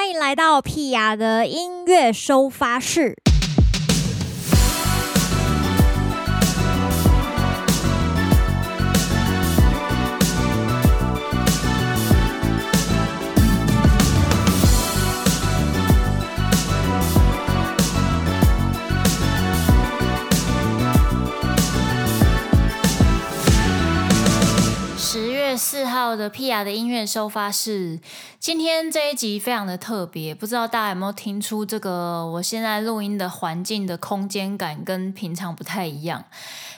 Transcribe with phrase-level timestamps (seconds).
[0.00, 3.18] 欢迎来到屁雅的音乐收发室。
[25.56, 26.64] 四号的 P.R.
[26.64, 27.98] 的音乐收发室，
[28.38, 36.24] 今天这一集非常的特别，不知道大家有没有听出这个我现在录音的环境的空间感跟平常不太一样？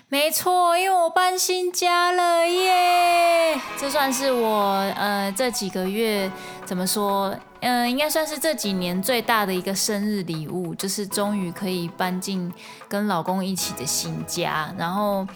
[0.09, 3.61] 没错，因为我搬新家了耶！
[3.79, 6.31] 这算是我呃这几个月
[6.65, 7.35] 怎么说？
[7.61, 12.53] 嗯、应该算是这几年最大的一个生日礼物，就是终于可以搬进
[12.89, 15.27] 跟老公一起的新家，然后。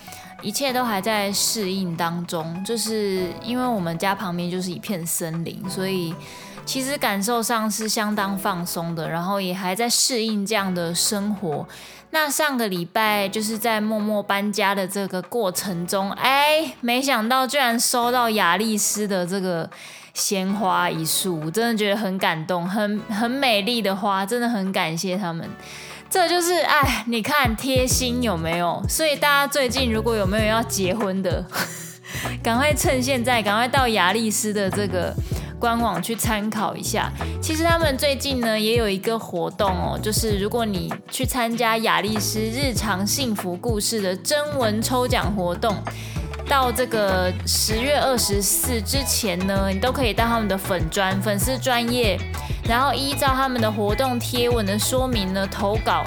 [0.47, 6.15] 一切都还在适应当中，就是因为我们家旁边就是一片森林，所以
[6.65, 11.67] 其实感受上是相当放松的，然后也还在适应这样的生活。
[12.11, 19.69] 那上个礼拜就是在默默搬家的这个过程中，哎，没想到居然收到亚丽丝的这个
[20.15, 25.51] 鲜花一束，真的觉得很感动，很很美丽的花，真的很感谢他们。
[26.17, 28.83] 这就是哎，你看贴心有没有？
[28.89, 31.45] 所以大家最近如果有没有要结婚的，
[32.43, 35.15] 赶快趁现在，赶快到雅丽丝的这个
[35.61, 37.13] 官网去参考一下。
[37.43, 45.77] 其实他们最近呢也有一个活动哦，就是如果你去参加雅丽丝日常幸福故事的征文抽奖活动。
[46.49, 52.17] 到这个十月二十四之前呢，你都可以到他们的粉专、粉丝专业，
[52.69, 56.05] 然后依照他们的活动贴文的说明呢投稿，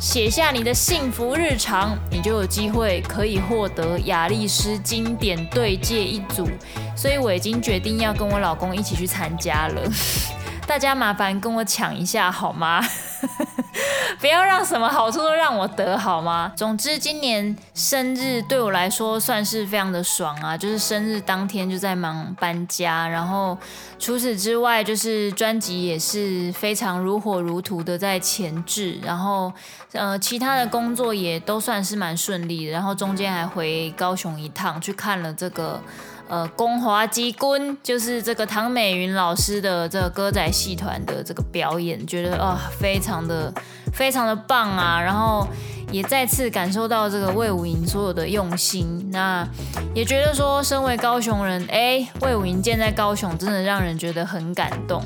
[0.00, 6.48] 写下你的幸福日常，你就有机会可以获得雅丽丝经典对戒一组。
[6.96, 9.82] 所以我已经决定要跟我老公一起去参加了，
[10.66, 12.84] 大家麻烦跟我抢一下好吗？
[14.20, 16.52] 不要让什么好处都让我得好吗？
[16.56, 20.56] 总之，今年生日对我来说算是非常的爽啊！
[20.56, 23.56] 就是生日当天就在忙搬家，然后
[23.98, 29.52] 除此之外，就是专辑也是非常如火如荼的在前置，然后
[29.92, 32.72] 呃，其他的工作也都算是蛮顺利的。
[32.72, 35.80] 然后中间还回高雄一趟，去看了这个。
[36.28, 43.52] 呃，宫华鸡棍就是这个唐美云老师的这个歌仔戏团的这个表演，觉得啊、非常的
[43.92, 45.46] 非常的棒啊，然后
[45.92, 49.46] 也再次感受到这个魏武营所有的用心，那
[49.94, 55.02] 也觉得说，身为高雄人，哎，魏武营建在高雄，真的让人觉得很感动。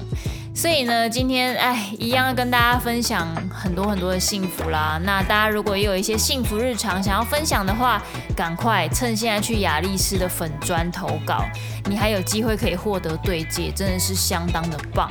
[0.58, 5.00] 所以呢，今天哎，一样要跟大家分享很多很多的幸福啦。
[5.04, 8.02] 那大家如果也有一些幸福日常想要分享的话，
[8.34, 11.44] 赶快趁现在去雅丽丝的粉砖投稿，
[11.84, 15.08] 你还有机会可以获得对接，真的是相当的棒。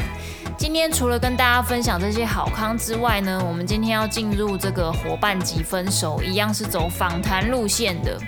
[0.58, 8.20] 今天除了跟大家分享这些好康之外呢，我们今天要进入这个伙伴级分手，一样是走访谈路线的。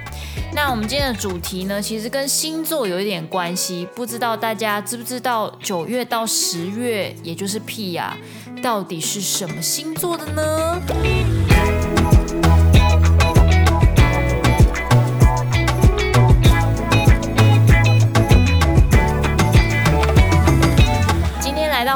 [0.54, 8.16] 那我们今天的主题呢，其实跟星座有一点关系，不知道大家知不知道九月到十月，也就是 P 啊，
[8.62, 10.80] 到底是什么星座的呢？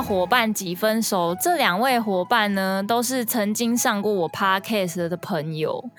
[0.03, 1.33] 伙伴几分熟？
[1.41, 5.89] 这两位伙伴呢，都是曾经上过我 podcast 的朋友。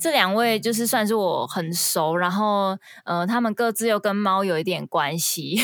[0.00, 5.60] 这两位就是算是我很熟，然后呃，他们各自又跟猫有一点关系。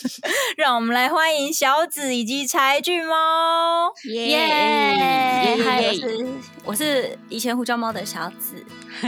[0.56, 3.92] 让我们来欢迎小紫以及柴俊猫。
[4.04, 5.56] 耶！
[5.62, 6.26] 嗨，我是
[6.64, 8.64] 我是以前胡椒猫的小紫。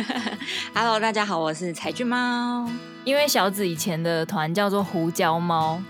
[0.75, 2.69] Hello，大家好，我是柴俊猫。
[3.05, 5.81] 因为小紫以前的团叫做胡椒猫，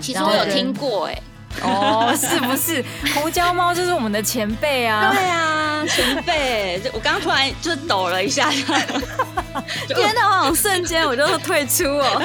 [0.00, 1.22] 其实我有听过哎、欸。
[1.62, 5.12] 哦，是不是胡椒猫就是我们的前辈啊？
[5.12, 8.50] 对啊，前辈，我刚刚突然就抖了一下，
[9.88, 12.22] 天哪，好像瞬间我就退出哦。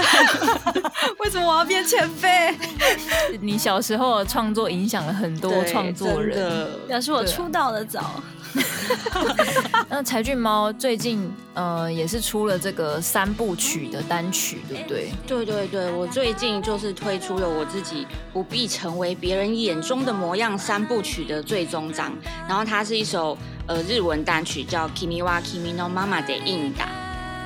[1.20, 2.56] 为什么我要变前辈？
[3.42, 8.22] 你小时候的创作影响了很多创作人，表示我出道的早。
[9.90, 15.12] 那柴俊猫最近呃也是出了这个三部曲的单曲，对不对？
[15.26, 22.12] 对对对，我最近就是推出了我自己不必成为别人眼中的模样三部曲的最终章，
[22.48, 23.38] 然后它是一首
[23.68, 26.88] 呃日文单曲，叫 Kimi wa Kimi no Mama de Inda。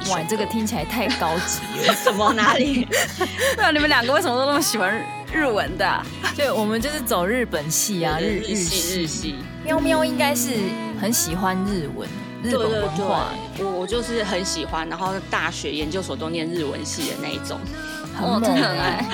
[0.10, 2.88] 哇，这个听起来太高级了， 什么哪里？
[3.56, 5.00] 那你们两个为什么都那么喜欢
[5.31, 6.04] 日文的、啊？
[6.36, 9.36] 就我们就是走日本系啊，日日系日系。
[9.63, 10.56] 喵喵应该是
[11.00, 12.08] 很喜欢日文，
[12.44, 13.28] 日本文化。
[13.60, 17.60] 我我就是很喜欢，然后大学研究所都念日文系的那一种。
[18.16, 19.06] 很猛、欸， 真的很爱。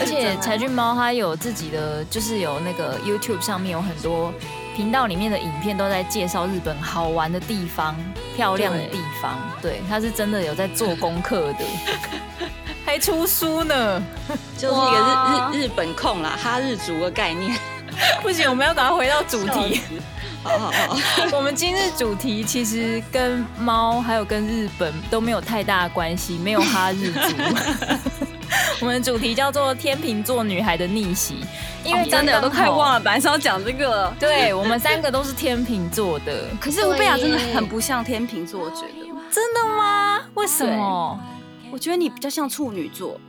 [0.00, 4.32] 而且柴俊猫它有自己的，就是有那个 YouTube 上面有很多
[4.76, 7.94] 频道里面的影片都在介绍日本好玩的地方、
[8.36, 9.36] 漂亮的地方。
[9.60, 11.64] 对，它是真的有在做功课的，
[12.86, 14.02] 还出书呢，
[14.56, 17.58] 就是一个日日日本控啦，哈日族的概念。
[18.22, 19.80] 不行，我们要赶快回到主题。
[20.42, 20.96] 好好好，
[21.36, 27.20] 我们今日主题其实跟猫还有跟日本都没有太大的关系，没有哈日族。
[28.80, 31.44] 我们主题叫做天秤座女孩的逆袭，
[31.84, 34.12] 因为真的我都快忘了，本来是要讲这个。
[34.20, 39.08] 对，我们三个都是天秤座的，可是乌贝雅真的很不像天秤座，我觉得。
[39.30, 40.20] 真的吗？
[40.34, 41.20] 为什么？
[41.70, 43.20] 我觉得你比较像处女座。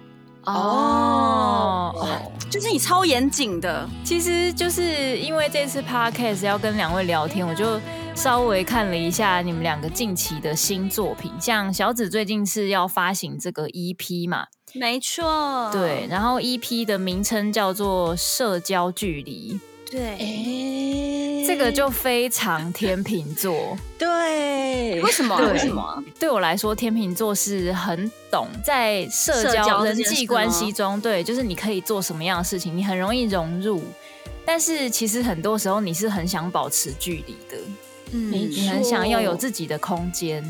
[0.54, 3.88] 哦，哦，就是你超严谨的。
[4.04, 7.80] 其实就是因为这次 podcast 要跟两位聊天，我就
[8.16, 11.32] 稍微看了一下你们两个近期的新作品。
[11.40, 14.46] 像小紫最近是要发行这个 EP 嘛？
[14.74, 15.70] 没错。
[15.72, 19.54] 对，然后 EP 的名称叫做《社交距离》。
[19.90, 23.76] 对，欸、这个就非常天秤座。
[23.98, 25.36] 对，为什么？
[25.38, 26.04] 对为什么？
[26.20, 33.82] 对我来说，天秤座是很懂在社交、社交人际关系中，对，就是你可以做什么样的事情，你很容易融入。
[34.46, 37.58] 但是其实很多时候，你是很想保持距离的。
[38.12, 40.44] 嗯，你很想要有自己的空间。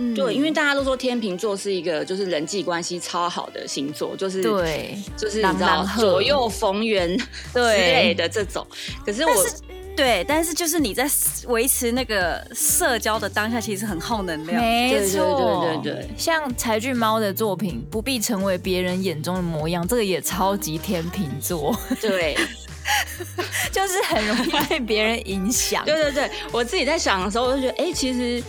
[0.00, 7.14] 嗯，对，因为大家都说天秤座是一个就是人际关系超好的星座，就是对，就是你知道左右逢源
[7.52, 8.66] 之类的这种。
[9.04, 9.56] 可是我是
[9.94, 11.06] 对，但是就是你在
[11.48, 14.58] 维持那个社交的当下，其实很耗能量。
[14.58, 16.10] 没错，对对对对。
[16.16, 21.78] 像柴俊猫的作品，不必成为别人眼中的模样，这个也超级天秤座。
[22.00, 22.34] 对，
[23.70, 25.84] 就是很容易被别人影响。
[25.84, 28.42] 对对对，我自己在想的时候，我就觉得，哎，其实。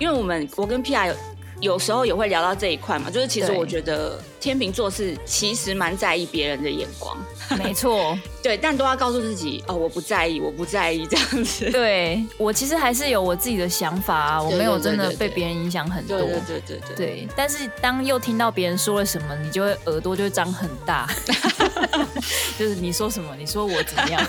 [0.00, 1.14] 因为我们我跟 Pia 有
[1.60, 7.16] 有时候也会聊到这一块嘛，就是其实我觉得天秤座是其实蛮在意别人的眼光，
[7.62, 11.68] 没错，对，但都要告诉自己哦，我不在意，我不在意这样子。
[11.72, 16.18] 对，我其实还是有我自己的想法啊，我没有真的被别人影响很多。
[16.18, 16.96] 对对对对对。
[16.96, 21.08] 对，但是当又听到别人说了什么，你就会耳朵就会张很大，
[22.58, 24.22] 就是你说什么，你说我怎么样，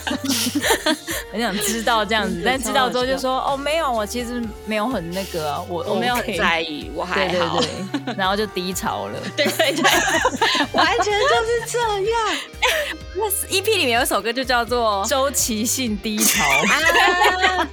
[1.31, 7.59] 很想知道这样子，但知道之后就说哦，没有，我其实没有很那个、啊，我、我没有很在意，我还好。
[7.59, 9.19] 对对对， 然后就低潮了。
[9.35, 9.83] 对 对对，
[10.73, 12.37] 完全就是这样。
[13.15, 17.67] 那 EP 里面有一首歌就叫做《周期性低潮》啊，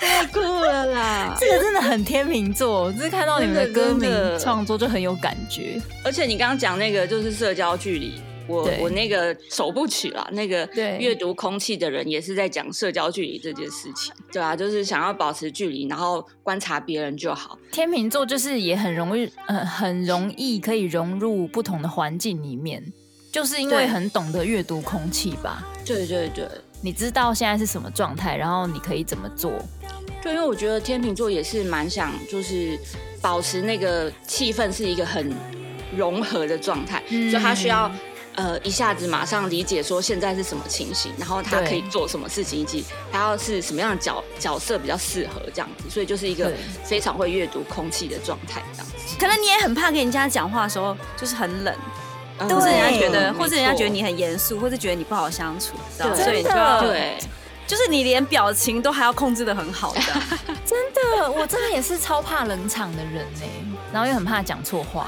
[0.00, 1.36] 太酷了啦！
[1.38, 5.80] 这个真的很天秤座，就是看到你们的歌名创作就很有感觉。
[6.04, 10.68] 而且你刚刚讲那个就是社交距离，我我那个首部曲啦，那个
[10.98, 17.58] 阅读空气的人也是在讲社交距离这件事情，对啊，就是想要保持距离，然后观察别人就好。
[17.72, 22.92] 天秤座就是也很容易，呃，很容易可以融入不同的环境里面。
[23.32, 25.66] 就是因为很懂得阅读空气吧？
[25.84, 26.46] 对对对，
[26.80, 29.50] 你知道现在是什么状态，然后你可以怎么做？
[30.22, 32.78] 对，因为我觉得天秤座也是蛮想，就是
[33.20, 35.34] 保持那个气氛是一个很
[35.96, 37.90] 融合的状态，嗯、所以他需要
[38.34, 46.52] 呃一下子马上理解说现在是什么情形，然后他可以做什么事情，以及他要是什么样的角角色比较适合这样子，所以就是一个
[46.84, 49.16] 非常会阅读空气的状态这样子。
[49.18, 51.74] 可能你也很怕跟人家讲话的时候就是很冷。
[52.36, 56.50] 或者人家觉得，或者人家觉得你很严肃，或者觉得你不好相处，对，所以就
[56.84, 57.16] 对，
[57.64, 60.00] 就是你连表情都还要控制的很好的。
[60.66, 65.06] 真的，我真的也是超怕冷场的人呢，然后又很怕讲错话。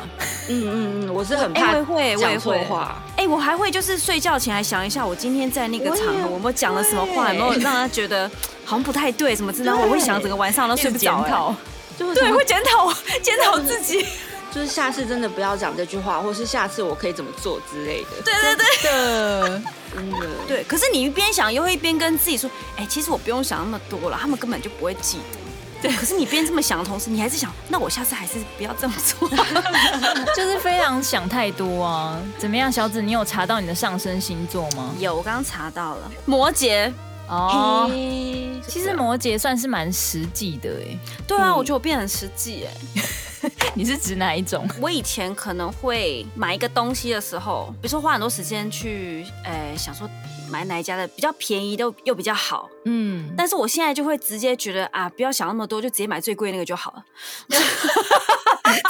[0.49, 3.02] 嗯嗯嗯，我是很怕会讲错话。
[3.16, 8.31] 哎，我还会就是睡觉前还想一下，我今天在那个场合我们讲了什么话，有没有让他觉得
[8.64, 11.52] 好像不太对，什么之类的，我会想整个晚上都睡不着。
[11.99, 14.07] 对，会检讨检讨自己。
[14.55, 18.23] 就是下次真的不要讲这句话，或是下次我可以怎么做之类的。
[18.25, 19.62] 对对对，真的，
[19.95, 20.26] 真的。
[20.47, 25.38] 对，可是你一边想，又会一边跟自己说：“哎、欸，其实我不用想那么多了，他们根本就不会记得。”
[25.88, 25.97] 对。
[25.97, 29.28] 可是你边这么想的同时，你还是想：“那我下次还是不要这么做。
[30.37, 32.21] ”就是非常想太多啊！
[32.38, 34.95] 怎么样，小紫，你有查到你的上升星座吗？
[34.99, 36.93] 有，我刚刚查到了，摩羯。
[37.28, 37.90] 哦，
[38.69, 40.97] 其实摩羯算是蛮实际的哎。
[41.26, 43.50] 对啊，我觉得我变很实际哎。
[43.75, 44.69] 你是指哪一种？
[44.81, 50.09] 我以前可能会买一个东西的时候，比如说花很多时间去，呃，想说
[50.50, 53.35] 买哪一家的比较便宜，都又比较好，嗯。
[53.37, 57.05] 但是我现在就会直接觉得啊，不要想那么多，就直接买最贵那个就好了。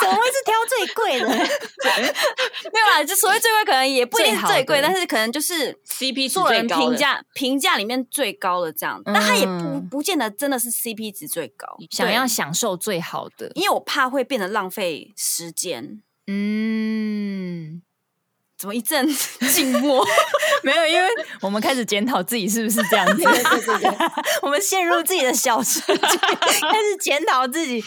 [0.01, 1.29] 怎么会是挑最贵的？
[2.73, 9.01] 没有啦，就所谓最贵，可能也不一定是最贵，但是可能就是 CP 做人评价评价里面最高的这样。
[9.05, 16.01] 但它也不不见得真的是 CP 值最高，想要享受最好的，因为我怕会变得浪费时间。
[16.29, 17.25] 嗯，
[18.59, 19.07] 怎么一阵
[19.53, 20.05] 静默？
[20.65, 21.09] 没有，因为
[21.43, 23.23] 我们开始检讨自己是不是这样子。
[24.43, 27.85] 我们陷入自己的小世界，开始检讨自己。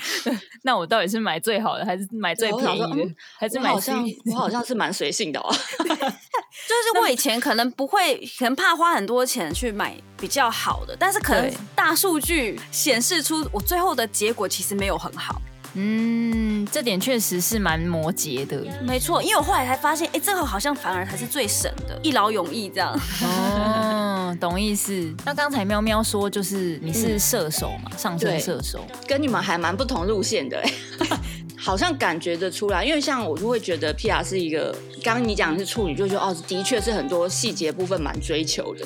[0.64, 3.70] 那我到底是买最好的，还是买最便宜的，嗯、还是买？
[3.72, 5.50] 好像我好像是蛮随性的哦。
[5.80, 15.42] 就是我以前可能不会，可能怕花很多钱去买比较好的，但是可能大数据显示出我最后的结果其实没有很好。
[15.76, 18.66] 嗯，这点确实是蛮摩羯的。
[18.82, 23.00] 没错，因为我后来才发现，哎，这个好像反而才是最省的，一劳永逸这样。
[23.24, 25.14] 哦，懂意思。
[25.26, 30.64] 那刚才喵喵说，就是你是射手嘛，嗯、上升射手，跟你们还蛮不同路线的，
[31.56, 32.84] 好像感觉得出来。
[32.84, 38.86] 因为像我就会觉得 Pia 是一个，刚刚你讲的是处女，就说哦，的确是很多细节部分蛮追求的。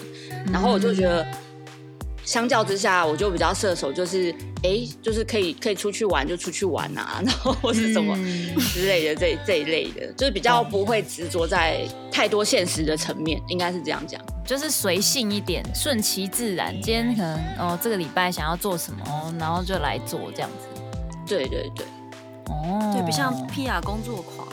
[0.52, 1.25] 然后我就觉得。
[2.25, 4.32] 相较之下，我就比较射手，就是
[4.63, 8.15] 哎、欸，就是可以可以出去玩就出去玩啊， 然后或是什么
[8.60, 16.74] 之类的、嗯、这这一类的，就是比较不会执着在太多现实的层面，应该是这样讲，就是随性一点，顺其自然。
[16.82, 20.82] 今天可能哦，这个礼拜想要做什么，然后就来做这样子。
[21.27, 21.86] 对对对，
[22.48, 24.48] 哦，对，不像 Pia 工作狂，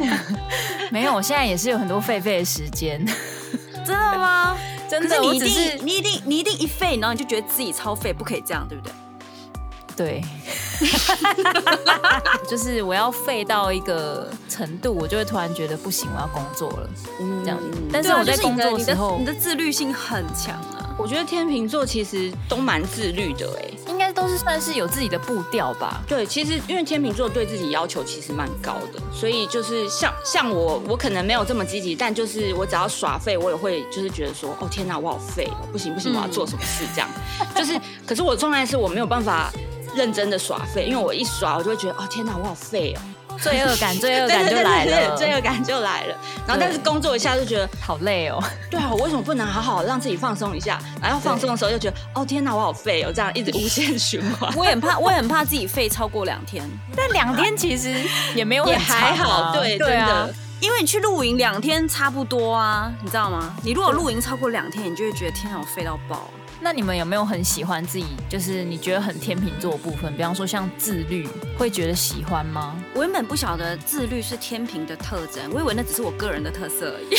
[0.90, 3.04] 没有，我现在也是有很多废废的时间，
[3.84, 4.56] 真的吗？
[4.88, 8.92] 真的，你一定，你一定，你一定一废，然后你就觉得自己超废，不可以这样，对不对？
[9.96, 10.20] 对，
[12.50, 17.58] 就是我要废到一个程度，我就会突然觉得不行，我要工作了，嗯这样。
[17.92, 20.96] 但是我在工作的时候，你的自律性很强啊。
[20.98, 23.70] 我觉得天秤座其实都蛮自律的，哎，
[24.14, 26.02] 都是算是有自己的步调吧。
[26.06, 37.08] 对，其实因为天秤座对自己要求其实蛮高的，所以就是像像我，我可能没有这么积极，但就是我只要耍废，我也会就是觉得说，哦天哪，我好废哦，不行不行，我要做什么事这样。
[37.40, 39.50] 嗯、 就是，可是我状态是我没有办法
[39.94, 43.00] 认真的耍废，因为我一耍，我就会觉得，哦天哪，我好废哦。
[43.40, 46.16] 罪恶感， 罪恶感就来了，罪恶感就来了。
[46.46, 48.42] 然后，但是工作一下就觉得好累哦。
[48.70, 50.78] 对啊，我为什么不能好好让自己放松一下？
[51.02, 54.52] 然后放松的时候又觉得，哦天哪，我好废哦，这样一直无限循环。
[54.56, 56.68] 我也很怕，我也很怕自己废超过两天。
[56.96, 57.94] 但两天其实
[58.34, 60.34] 也没有也还好，对，真的。
[60.60, 63.54] 因为你去露营两天差不多啊，你知道吗？
[63.62, 66.30] 你如果露营超过两天，你就会觉得天哪，我废到爆。
[66.60, 70.14] 那你们有没有很喜欢自己，就是你觉得很天秤座的部分？
[70.16, 72.74] 比方说像自律，会觉得喜欢吗？
[72.94, 77.14] 我原本不晓得自律是天秤的特征，我以为那只是我个人的特色而已。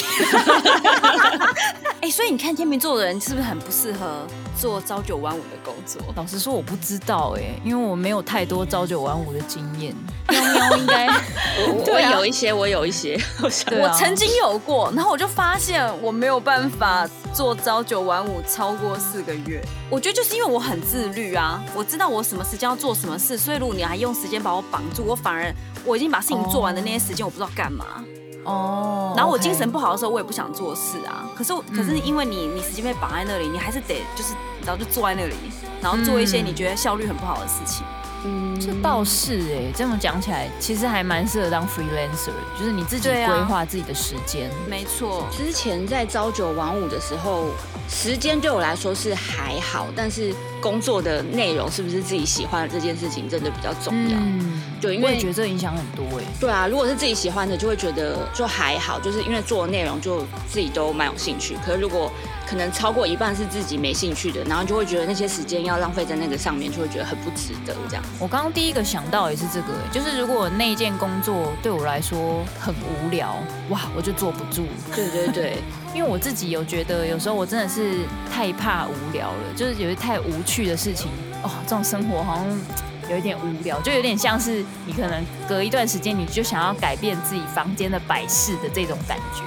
[2.01, 4.25] 哎、欸，所以你看天秤座的人是不是很不适合
[4.57, 6.01] 做朝九晚五的工作？
[6.15, 9.95] 老实说，我不知道哎、欸，因为我没有太多朝九晚五的经验。
[10.29, 11.07] 喵喵应该
[11.67, 13.49] 我我 有一些，我有一些，我，
[13.79, 19.61] 我曾经有过，然后我就发现我没有办法做朝九晚五超过四个月。
[19.89, 27.85] 我觉得就是因为我很自律啊，我知道我什么时间要做什么事，所以如果你还用时间把我绑住，我反而我已经把事情做完的那些时间，我不知道干嘛。
[28.45, 29.13] 哦。
[29.17, 31.29] 然后我精神不好的时候，我也不想做事啊。
[31.35, 34.33] 可是可是因为你你时间被绑在那里，你还是得就是
[34.65, 35.35] 然后就坐在那里，
[35.81, 37.85] 然后做一些你觉得效率很不好的事情。
[37.85, 38.04] 嗯，
[38.59, 44.49] 这倒是哎，这么讲起来，其实还蛮适合当 freelancer，就是你自己规划自己的时间。
[44.49, 47.49] 啊、没错，之前在朝九晚五的时候，
[47.89, 50.33] 时间对我来说是还好，但是
[50.65, 54.17] 工作的内容是不是自己喜欢的这件事情，真的比较重要。
[54.17, 56.23] 嗯，对，因为觉得这影响很多哎。
[56.39, 61.55] 对啊，如果是自己喜欢的，就会觉得就还好，就是因为做的内容就自己都蛮有兴趣。
[61.63, 62.11] 可是如果
[62.47, 67.75] 可能超过一半是自己没兴趣的，然后就会觉得那些时间要浪费在那个上面，就会觉得很不值得。
[67.87, 73.35] 这样，我刚刚第一个想到也是这个，就是如果那件工作对我来说很无聊，
[73.69, 74.65] 哇，我就坐不住。
[74.95, 75.57] 对对对，
[75.95, 81.09] 因为我自己有觉得，有时候我真的是太怕无聊了，就是有些太无趣的事情
[81.41, 82.45] 哦，这种生活好像
[83.09, 89.41] 有一点无聊，就有点像是你可能隔一段时间你就想要改变自己房间的摆饰的这种感觉。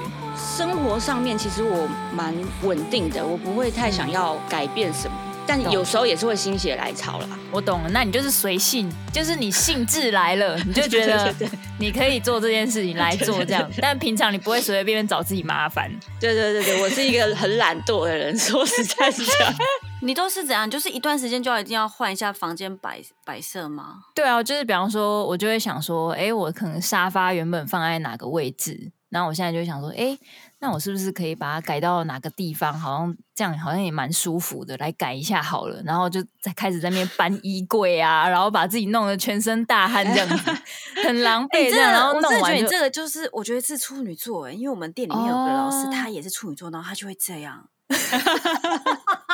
[0.57, 5.14] 生活上面其实我蛮稳定的，我不会太想要改变什么，
[5.49, 7.26] 但有时候也是会心血来潮啦。
[7.50, 11.35] 我懂了，那你就是随性，就是你兴致来了，你就觉得
[11.81, 15.90] 你可以做这件事情来做这样，但平常你不会随随便便找自己麻烦。
[16.21, 19.55] 对对对对，我是一个很懒惰的人，说实在是这样。
[20.02, 20.71] 你都是怎样？
[20.71, 24.02] 就是一段时间就要一定要换一下房间摆摆设吗？
[24.14, 28.93] 对啊，就是比方说，我就会想说，哎，我可能沙发原本放在哪个位置。
[29.11, 30.17] 然后我现在就想说，哎，
[30.60, 32.76] 那我是不是可以把它改到哪个地方？
[32.76, 35.80] 好像这样好像也蛮舒服的，来改一下好了。
[35.84, 40.34] 然后就再开始在那边搬衣柜啊，然后把自己弄得全身大汗，这样子
[41.04, 41.70] 很狼狈。
[41.70, 47.68] 这样，然后弄完就，我真的觉得你这个就是，我觉得是处女座哎，因为我们店里面有个老师，他也是处女座，然后他就会这样，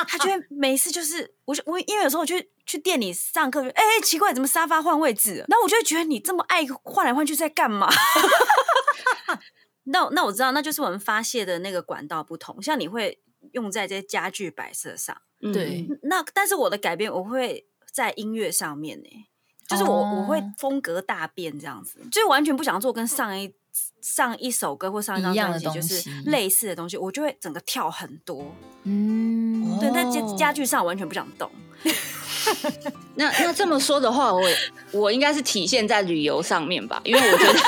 [0.07, 5.43] 他就会每次就是我我因为有时候我去去店里上课，哎，奇怪，怎么沙发换位置？
[5.47, 7.89] 然后我就会觉得你这么爱换来换去在干嘛？
[9.85, 12.61] 那那我知道，那就是我们发泄的那个管道不同。
[12.61, 13.19] 像你会
[13.53, 15.15] 用在这些家具摆设上，
[15.53, 15.87] 对。
[16.03, 19.27] 那但是我的改变，我会在音乐上面呢、欸，
[19.67, 23.53] 就是我、哦、我会风格大变这样子，就是完全不想做跟上一
[24.01, 28.55] 上一首歌或上一张专辑就是类似的东西，我就会整个跳很多。
[28.83, 31.51] 嗯，对，但家家具上完全不想动。
[33.15, 34.41] 那那这么说的话，我
[34.91, 37.59] 我应该是体现在旅游上面吧，因为我觉得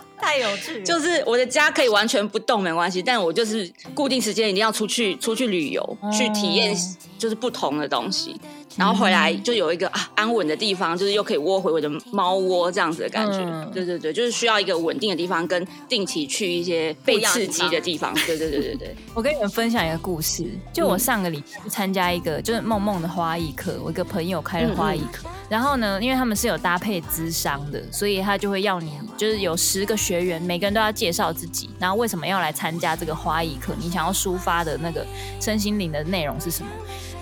[0.18, 0.82] 太有趣。
[0.84, 6.76] 就是我的家可以完全不动没关系，但我就是固定时间一定要出去出去旅游，去体验
[7.18, 8.40] 就是不同的东西。
[8.76, 13.38] 然后回来就有一个啊安稳的地方，就是又可以窝回我的猫窝这样子的感觉。
[13.38, 18.12] 嗯、对对对，就是需要一个稳定的地方，跟定期去一些被刺激的地方。
[18.26, 18.94] 对对对对对。
[19.16, 20.44] 我跟你们分享一个故事，
[20.74, 25.22] 就我上个礼拜参加一个就是梦梦的花艺课，我一个朋友开了花艺课。
[25.24, 35.06] 嗯嗯然后呢，因为他们是有搭配资商的，所以他就会要你就是有十个学员，每个人都要介绍自己，然后为什么要来参加这个花艺课，你想要抒发的那个
[35.40, 36.70] 身心灵的内容是什么？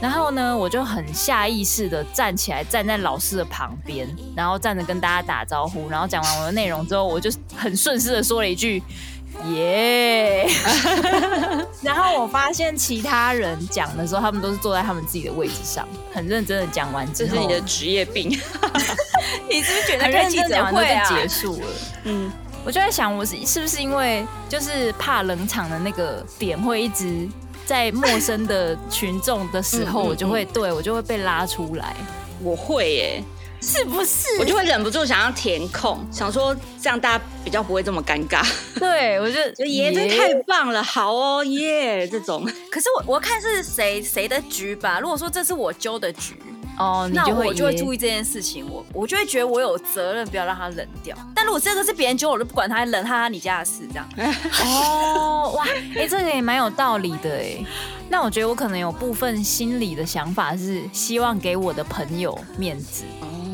[0.01, 5.91] 然后呢，我就很下意识的站起来，站在老师的旁边，然后站着跟大家打招呼。
[5.91, 8.83] 然后讲完我的内容之后，我就很顺势的说了一句
[9.47, 10.49] “耶”。
[11.83, 18.29] 然后我发现其他人讲的时候，他们都是坐在他们自己的位置上，很认真的讲完之后，这是你的职业病。
[19.49, 21.67] 你是不是觉得开记者会就结束了？
[22.05, 22.33] 嗯，
[22.65, 27.29] 我就在想，我是是不是因为就是怕冷场的那个点会一直。
[27.67, 31.97] 在陌生的群众的时候，我就会对我就会被拉出来。
[32.43, 33.25] 我会耶，
[33.65, 34.39] 是不是？
[34.39, 38.47] 我就会忍不住想要填空，想说这样大家比较不会这么尴尬。
[38.79, 42.45] 对，我就 觉得耶，这太棒了，好哦耶，这种。
[42.71, 45.01] 可是我我看是谁谁的局吧。
[45.01, 46.37] 如果说这是我揪的局。
[46.77, 51.17] 哦，那我就会注意这件事情，我我就会觉得我有责任，不要让他冷掉。
[51.33, 54.09] 但如果这个是别人揪，我就不管他冷，他你家的事这样。
[54.65, 57.65] 哦，哇，哎、欸，这个也蛮有道理的哎。
[58.09, 63.05] 那我觉得我可能有部分心理的想法是希望给我的朋友面子。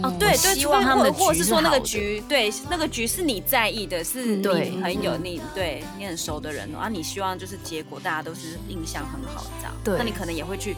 [0.02, 9.74] 哦，对对，希望他们或是说那个局，对那个局是你在意的，是你很有，你对你很熟的人，然后你希望就是结果大家都是印象很好这样。
[9.84, 10.76] 对，那你可能也会去。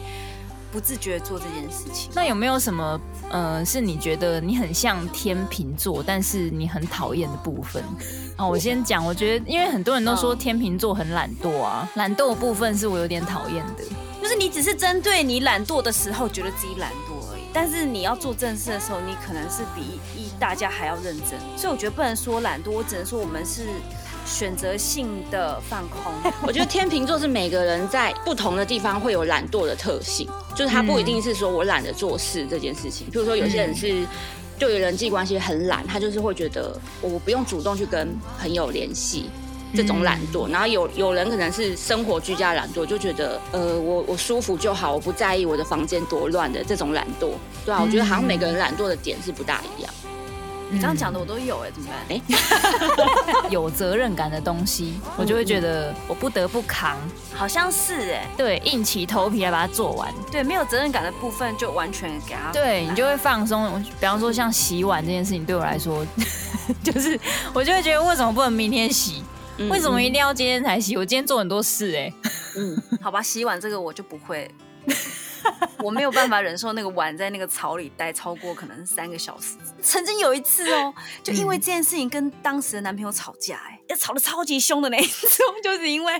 [0.71, 7.83] 不自觉做这件事情，那有没有什么呃，是你觉得你很像天秤座，但是你很讨厌的部分？
[8.39, 13.83] 哦，我先讲，我觉得因为很多人都说天秤座很懒惰啊，懒惰的部分是我有点讨厌的，
[14.19, 17.12] 就是你只是针对你懒惰的时候觉得自己懒惰
[17.53, 23.67] 但是你要做正事的时候，你可能是比一大家还要认真，所以我觉得不能说懒惰，我只能说我们是。
[24.25, 26.13] 选择性的放空，
[26.47, 33.05] 我觉得天秤座是每个人在不同的地方会有懒惰的特性，就是他不一定是说我懒得做事这件事情。
[33.11, 34.07] 比如说有些人是
[34.57, 39.29] 对于人际关系很懒，他就是会觉得我不用主动去跟朋友联系
[39.75, 40.49] 这种懒惰。
[40.49, 47.31] 然后有有人可能是生活居家懒惰，就觉得呃我我舒服就好，我不在意我的房间多乱的这种懒惰。
[47.65, 49.93] 对啊，我觉得好像每个人懒惰的点是不大一样。
[50.69, 51.99] 你刚刚讲的我都有哎，怎么办？
[52.09, 52.21] 哎、
[53.45, 56.97] 欸， 有责任感的东西，我就会觉得我不得不扛，
[57.31, 60.11] 好像是哎，对，硬起头皮来把它做完。
[60.31, 62.51] 对，没有责任感的部分就完全给它。
[62.51, 63.79] 对，你就会放松。
[63.99, 66.03] 比方说像洗碗这件事情，对我来说，
[66.81, 67.19] 就是
[67.53, 69.23] 我就会觉得为什么不能明天洗？
[69.57, 70.97] 嗯、为什么一定要今天才洗？
[70.97, 72.13] 我今天做很多事哎。
[72.57, 74.49] 嗯，好吧，洗碗这个我就不会。
[75.83, 79.57] 我没有办法忍受那个碗在那个槽里待超过可能三个小时。
[79.81, 86.13] 曾经有一次哦，就因为这件事情跟当时的男朋友吵架，哎，要吵得超级凶的那一种， 就是因为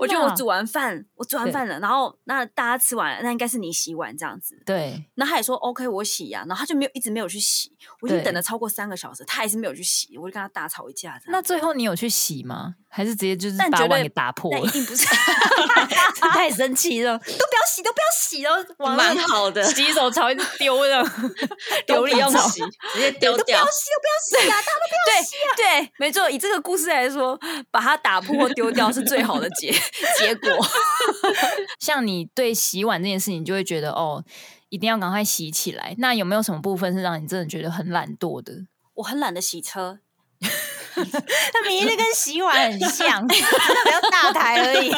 [0.00, 4.60] 我觉得我煮完饭，我煮完饭了，然后那大家吃完了，那应该是你洗碗这样子。
[4.66, 5.04] 对。
[5.14, 11.16] 那他也说 OK，我洗呀，然后他就没有一直没有去洗，我已经等了超过三个小时，他还是没有去洗，我就跟他大吵一架。
[11.28, 12.74] 那最后你有去洗吗？
[12.88, 14.58] 还是直接就是把碗给打破了？
[14.60, 15.06] 一 定不是，
[16.32, 18.64] 太生气了，都不要洗，都不要洗了。
[18.96, 21.04] 蛮好的，洗手槽一直丢了，
[21.86, 22.60] 丢里要洗，
[22.92, 23.60] 直接丢掉。
[23.60, 24.56] 不要洗，不要洗啊！
[24.56, 25.48] 大家都不要洗啊！
[25.56, 26.28] 对对，没错。
[26.30, 27.38] 以这个故事来说，
[27.70, 29.70] 把它打破丢掉是最好的结
[30.18, 30.50] 结果。
[31.78, 34.24] 像你对洗碗这件事情，你就会觉得哦，
[34.68, 35.94] 一定要赶快洗起来。
[35.98, 38.52] 那有没有什么部分是让你真的觉得很懒惰的？
[38.94, 40.00] 我很懒得洗车。
[41.52, 44.90] 他明明就跟洗碗很像，只是比较大台而已。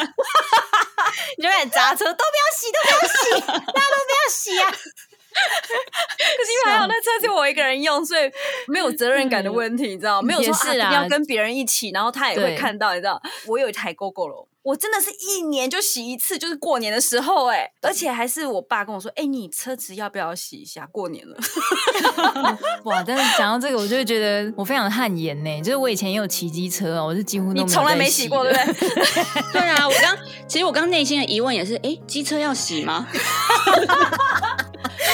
[1.39, 4.69] 你就开砸车，都不要洗，都不要洗，大家都不要洗啊！
[4.69, 8.29] 可是因为还好那车就我一个人用，所以
[8.67, 10.21] 没有责任感的问题，你知道？
[10.21, 13.21] 没有说是、啊、一定要跟别人一起，然后他也会看到，你知道？
[13.47, 14.48] 我有一台 Gogoro。
[14.61, 20.85] 我真的是一年就洗一次，就是过年的时候哎、欸，而且还是我爸跟我说，哎、欸，你车子要不要洗一下？
[20.91, 21.37] 过年了，
[22.83, 23.01] 哇！
[23.01, 25.61] 但是讲到这个，我就会觉得我非常的汗颜呢。
[25.61, 28.91] 就是我以前也有骑机车，我是几乎你从来没洗过，对不对？
[29.53, 30.17] 对啊，我刚
[30.47, 33.07] 其实我刚内心的疑问也是，哎、欸，机车要洗吗？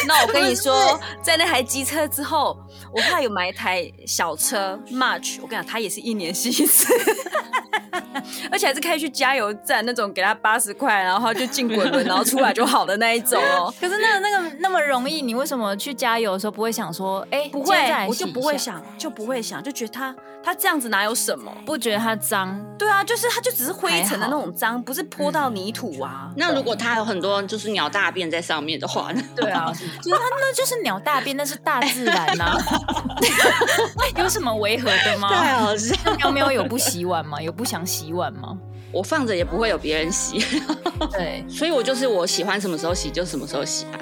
[0.07, 2.57] 那我跟你说，在那台机车之后，
[2.95, 6.87] 我后来有买一台小车 March，我跟你讲，它也是一年洗一次。
[8.49, 13.73] 而且还是可以去加油站那种，给他八十块，然后就进滚轮，然后出来就好的那一种哦。
[13.79, 17.77] 可是那个那个那么容易，你为什么去加油的时候不会想说，哎，不会，
[18.07, 21.51] 我就不会想，就不会想，就觉得他他这样子哪有什么？
[21.65, 22.59] 不觉得它脏？
[22.77, 26.31] 对啊，就是它就只是灰尘的那种脏，不是泼到泥土啊。
[26.37, 29.21] 那如果它有很多就是鸟大便在上面的话呢？
[29.35, 32.57] 对啊， 就是它那就是鸟大便，那是大自然呐。
[34.17, 35.29] 有什么违和的吗？
[35.29, 35.95] 太好笑。
[36.17, 37.39] 喵喵有不洗碗吗？
[37.41, 38.57] 有不想洗碗吗？
[38.91, 40.39] 我放着也不会有别人洗，
[41.11, 43.99] 对， 所以我就是我喜欢什么时候洗就什么时候洗啊。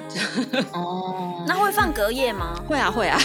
[0.72, 2.54] 哦， 那会放隔夜吗？
[2.68, 3.18] 会啊会啊，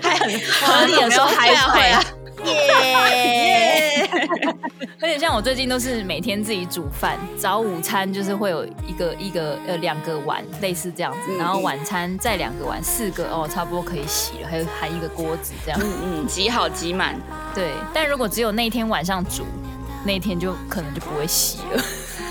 [0.00, 2.00] 还很合理的时候还会啊，
[2.44, 3.95] 耶！
[5.00, 17.14] 而且像我最近都是每天自己煮饭，早午餐就是会有一个一个呃两个碗类似这样子，然后晚餐再两个碗，四个哦，差不多可以洗了，还有还一个锅子这样，嗯嗯，挤好挤满。
[17.54, 19.44] 对，但如果只有那天晚上煮。
[20.04, 21.82] 那天就可能就不会洗了。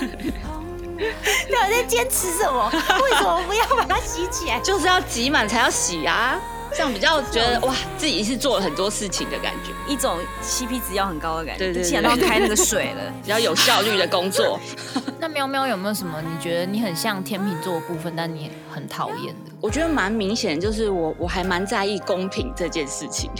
[0.96, 2.70] 你在坚持什么？
[2.72, 4.58] 为什么不要把它洗起来？
[4.60, 6.40] 就是要挤满才要洗啊，
[6.76, 11.58] 这样比较觉得哇，自己是做了很多事情的感觉，一种 CP 值要很高的感觉。
[11.58, 14.60] 对对对，既然都要开那个水了， 比较有效率的工作。
[15.18, 19.52] 那喵喵有没有什么你觉得你很像天秤座的部分，但你很讨厌的？
[19.58, 23.30] 我觉得蛮明显，就是我我还蛮在意公平这件事情。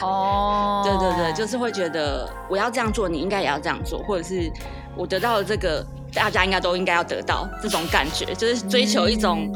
[0.00, 4.48] 哦， 对对对，就是会觉得我要这样做，你应该也要这样做，或者是
[4.96, 9.52] 我得到了这个，大家应该都应该要得到这种感觉，就是追求一种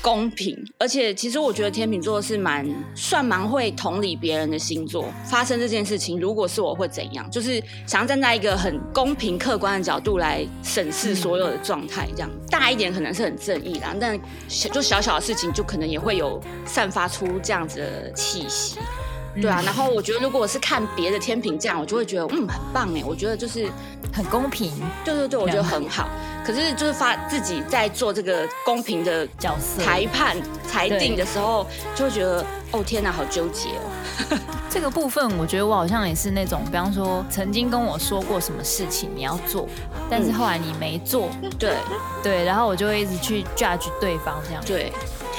[0.00, 0.54] 公平。
[0.54, 5.06] 嗯、而且其实我觉得天秤座是蛮算蛮会同理别人的星座。
[5.24, 7.28] 发生这件事情，如果是我会怎样？
[7.30, 14.18] 就是想要站在一个很公平客观的角度来审视所有的状态，这样大一点可能是很正义啦，但
[14.48, 18.78] 小就小小的事情就可能也会有散发出这样子的气息。
[19.38, 23.68] 对啊，然后我觉得如果我是看别的天秤这样，我就会觉得嗯很棒哎，我觉得就是
[24.16, 24.72] 很公平。
[25.04, 26.08] 对对对，我觉得很好。
[26.44, 34.38] 可是就是发自己在做这个公平的角色裁判裁定的时候，就会觉得哦天哪，好纠结哦。
[34.70, 39.68] 这个部分我觉得我好像也是那种，比方说曾经跟我说过什么事情你要做，
[40.08, 41.76] 但是后来你没做，对
[42.22, 44.62] 对，然后我就会一直去 judge 对方这样。
[44.64, 44.92] 对。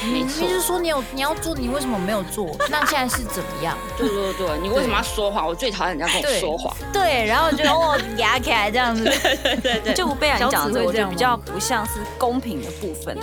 [0.05, 2.55] 你就是说你有你要做，你为什么没有做？
[2.69, 3.77] 那现在是怎么样？
[3.97, 5.47] 对对对，你为什么要说谎？
[5.47, 6.75] 我最讨厌人家跟我说谎。
[6.93, 9.03] 对，然后就哦压起来这样子。
[9.43, 13.21] 对对对，就被人讲这个，我觉得比较不像是公平的部分的。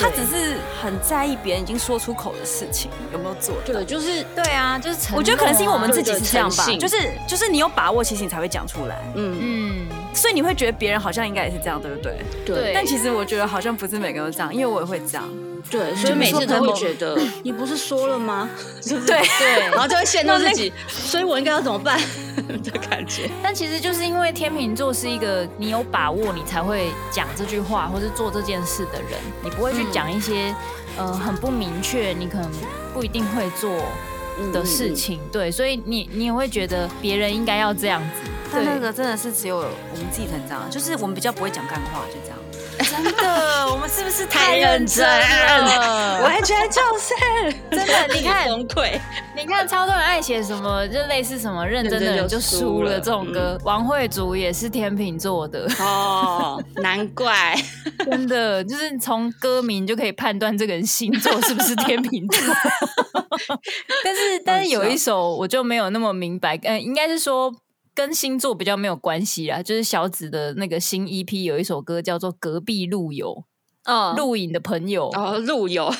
[0.00, 3.56] 他只是很在意别人已经说出口的事情有没有做。
[3.66, 8.96] 对，就是对啊，就是我觉得可能是因为我们自己是这样吧，就是就是你有把握，其实你才会讲出来。
[9.16, 12.16] 嗯嗯，所以你会觉得别人好像应该也是这样，对不对？
[12.46, 12.72] 对。
[12.72, 15.28] 但其实我觉得好像不是每个人都这样，因为我也会这样。
[15.70, 18.48] 对，所以每次都会觉得你不是说了吗？
[18.84, 22.00] 对对，然后就会陷入自己，所以我应该要怎么办
[22.48, 23.30] 的感觉。
[23.42, 30.54] 但其实就是因为天秤座是一个你有把握你才会讲这句话或是做这件事的人，你不会去讲一些
[30.96, 32.50] 呃很不明确，你可能
[32.94, 33.70] 不一定会做
[34.52, 35.20] 的事情。
[35.30, 38.30] 对，所以你你也会觉得别人应该要这样子。
[38.50, 42.38] 但那个真的是只有我们自己成长，就是我们比较不会讲干话，就这样。
[42.78, 46.22] 真的，我们是不是太认真了？
[46.22, 47.14] 完全就是
[47.70, 48.14] 真的。
[48.14, 48.98] 你看崩溃，
[49.36, 53.58] 你看超多人爱写什么，就类似什么认真的人就输了这种歌。
[53.64, 57.56] 王慧竹也是天秤座的哦，难怪。
[58.04, 62.54] 真的，就是从歌名就可以判断这个人星座是不是天秤座。
[64.04, 67.52] 但是，但是有一首我就没有那么明白，嗯，应该是说。
[67.98, 73.34] 跟星座比较没有关系啦，就是小紫的那个新 EP 有一首歌叫做《隔壁路友》，
[73.90, 75.92] 嗯，录影的朋友哦，录友，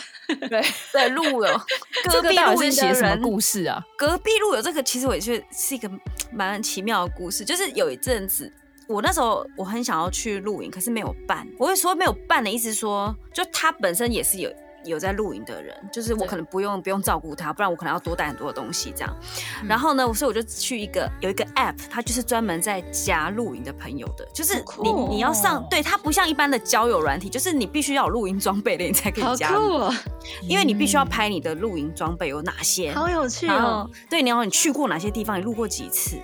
[0.48, 1.61] 对对，录友，
[2.08, 3.84] 隔壁路是写什么故事啊？
[3.96, 5.90] 隔壁路友这个其实我也觉得是一个
[6.32, 8.48] 蛮奇妙的故事，就是有一阵子，
[8.88, 11.44] 我那时候我很想要去录影，可是没有办。
[11.58, 14.48] 我会说没有办的意思说，就他本身也是有。
[14.88, 19.16] 有在露营的人，就是我可能不用不用照顾他，不然我可能要多带很多的东西这样。
[19.62, 29.94] 嗯、 然后呢，所以我就去一个有一个 app，它就是专门在加露营的朋友的，就是你你要上，对，它不像一般的交友软体，就是你必须要有露营装备的你才可以加入，哦、
[30.42, 33.88] 因为你必须要拍你的露营装备有哪些，好有趣哦。
[34.09, 36.18] 对，你要你去过哪些地方，你露过几次。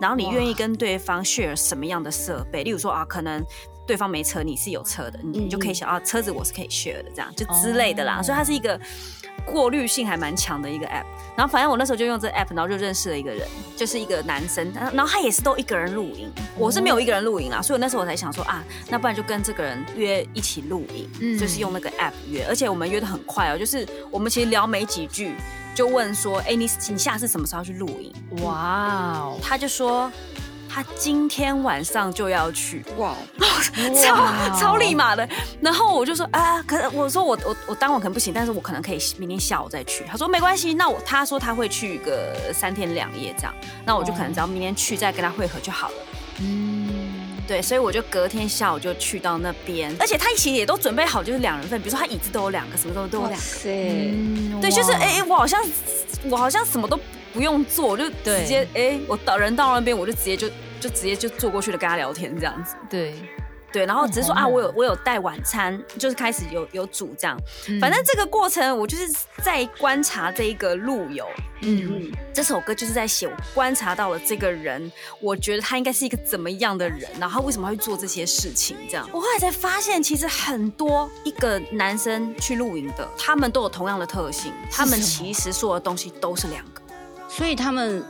[0.00, 3.44] 然后你愿意跟对方 share 什么样的设备，例如说啊，可能
[3.90, 8.18] 对方没车，你是有车的，你就可以想啊，车子我是可以 share 的，这样就之类的啦。
[8.20, 8.80] 哦、所以它是一个
[9.44, 11.02] 过滤性还蛮强的一个 app。
[11.36, 13.44] 然后反正我那时候就用这 app，然后就认识了一个人，
[13.76, 25.34] 就是一个男生，然后他也是都一个人露营，我是没有一个人露营啦，所以那时候我才想说啊，那不然就跟这个人约一起露营，嗯、就是用那个 app 约，而且我们约得很快哦，就是我们其实聊没几句。
[25.72, 28.12] 就问说，哎、欸，你你下次什么时候去露营？
[28.42, 30.10] 哇哦，他就说
[30.72, 33.14] 他今天晚上就要去，哇，
[34.00, 35.28] 超超立马的。
[35.60, 40.04] 然后我就说啊，可是我说我我我当晚可能不行，但是我可能可以明天下午再去。
[40.08, 43.54] 他说没关系，那我他说他会去个三天两夜这样，
[43.84, 45.94] 那我就可能只要明天去再跟他会合就好了。
[46.40, 46.88] 嗯。
[47.48, 53.40] 对，所以我就隔天下午就去到那边，而且他其实也都准备好，就是两人份，比如说他椅子都有两个，什么都都有两
[54.62, 55.60] 对，就是哎、欸，我好像
[56.30, 56.96] 我好像什么都
[57.32, 60.48] 不用做，我就直接哎、欸，我到人到那边，我就直接就
[60.80, 62.76] 就直接就坐过去了，跟他聊天这样子。
[62.88, 63.14] 对。
[63.72, 67.38] 对，然后只是说啊，我有我有带晚餐，就是开始有有煮这样。
[67.80, 69.08] 反正这个过程，我就是
[69.44, 71.24] 在观察这一个路友。
[71.60, 74.90] 嗯嗯，这首歌就是在写我观察到了这个人，
[75.20, 78.76] 我觉得他应该是一个怎么样的人，然后他为什么会做这些事情？
[78.88, 86.79] 这样，我后来才发现，其实很多一个男生去露营的，他们都有同样的特性，他们其实所有的东西都是两个，
[87.30, 88.04] 所以他们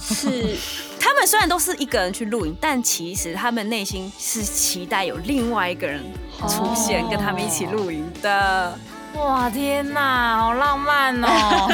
[0.00, 0.56] 是。
[1.04, 6.00] 他们虽然都是一个人去露营，但其实他们内心是期待有另外一个人
[6.48, 8.78] 出现，跟他们一起露营的。
[9.14, 11.68] 哇，天哪，好浪漫哦！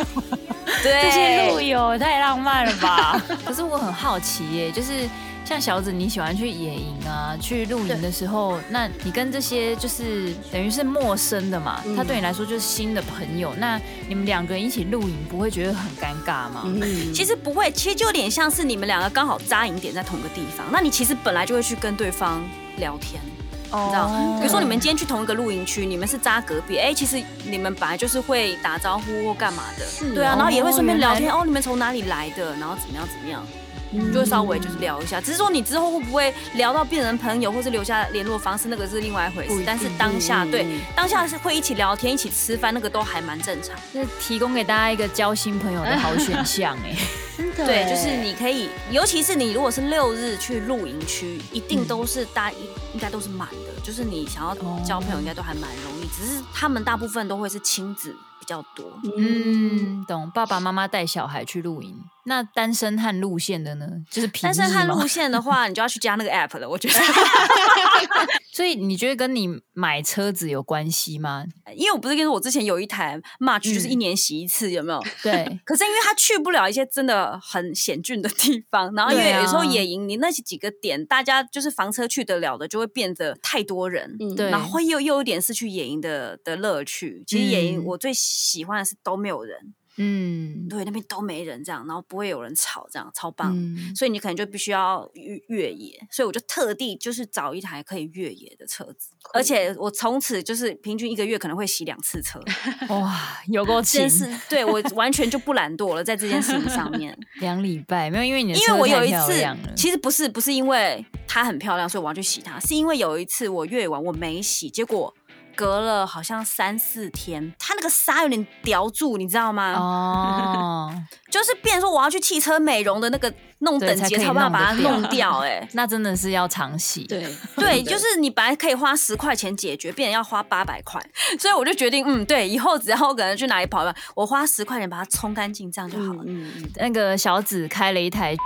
[0.82, 3.22] 对，这些露友也太浪漫了吧？
[3.44, 5.08] 可是我很好奇耶，就是。
[5.44, 7.36] 像小紫，你喜欢去野营啊？
[7.38, 11.82] 去露营的时候，那你跟这些就是等于是陌生的嘛？
[11.84, 13.52] 嗯、他对你来说就是新的朋友。
[13.58, 13.78] 那
[14.08, 16.62] 你们两个人一起露营，不会觉得很尴尬吗？
[16.64, 20.66] 嗯、其实不会，其实就有点像是你们两个刚好扎营点在同个地方。
[20.72, 22.42] 那你其实本来就会去跟对方
[22.78, 23.20] 聊天，
[23.64, 24.38] 知道？
[24.40, 31.30] 比如说你们今天去同一个露营区，你们是扎隔壁，哎、欸，其实你们本来就是会打招呼或干嘛的，是对啊，然后也会顺便聊天。
[31.30, 32.56] 哦，哦，你们从哪里来的？
[32.56, 33.06] 然后怎么样？
[33.06, 33.46] 怎么样？
[33.94, 39.62] 你就会稍微就是聊一下，只是说你之后会不会聊到变成朋友，或是留下联络方式，那个是另外一回事。
[39.64, 43.76] 但是当下对当下是会一起聊天、一起吃饭，那个都还蛮正常。
[43.92, 46.96] 是提供给大家一个交新朋友的好选项哎，
[47.36, 47.64] 真的。
[47.66, 52.58] 对，就是你可以，尤其是你如果是六日去露营区，一定都是大应
[52.94, 54.54] 应该都是满的，就是你想要
[54.84, 56.06] 交朋友应该都还蛮容易。
[56.08, 59.00] 只是他们大部分都会是亲子比较多。
[59.16, 60.30] 嗯，懂。
[60.34, 61.96] 爸爸妈妈带小孩去露营。
[62.26, 63.86] 那单身汉路线的呢？
[64.10, 66.68] 就是单身汉路线的 话，你就要去加那个 app 了。
[66.68, 66.94] 我觉得，
[68.52, 71.44] 所以你觉得跟你买车子有关系吗？
[71.76, 75.02] 因为我不是跟你说，我之前有一台 March，就是一年洗一次，嗯、有没有？
[75.22, 75.60] 对。
[75.64, 84.16] 可是因为它去不了一些真的很险峻的地方，然后因为有时候野营，你那几个点，大家就是房车去得了的，就会变得太多人。
[84.18, 84.48] 嗯，对。
[84.50, 87.22] 然后又又有一点失去野营的的乐趣。
[87.26, 88.22] 其实野营我最喜
[88.64, 89.74] 欢的是都没有人。
[89.96, 93.56] 嗯，对，那边都没人，这样，然后不会有人吵，这样超棒。
[93.56, 102.42] 嗯、所以你可能就必须要越越野，所以我就特地就是找一台可以越野的车子，而且我从此就是平均一个月可能会洗两次车。
[102.92, 104.04] 哇，有够勤！
[104.48, 107.16] 对，我完全就不懒惰了，在这件事情上面。
[107.38, 115.14] 两礼拜没有，因为你的因为我有一次，其实不是不是因为它很漂亮，所以我要去洗它，是因为有一次我越野完我没洗，结果。
[115.54, 119.74] 隔了好像三四天，它那个沙有点叼住，你知道吗？
[119.74, 125.38] 哦， 就是变成说我要去汽车美容的那个弄等级，才有办法把它弄掉。
[125.40, 127.04] 哎， 那真的是要常洗。
[127.04, 131.00] 对对，就是你本来可以花十块钱解决，变成要花八百块，
[131.38, 136.22] 所以我就决定，嗯，对，以后只要我可能去哪里跑吧，我花十块钱把它冲干净，这样就好了。
[136.26, 136.70] 嗯嗯。
[136.76, 138.36] 那个小紫开了一台，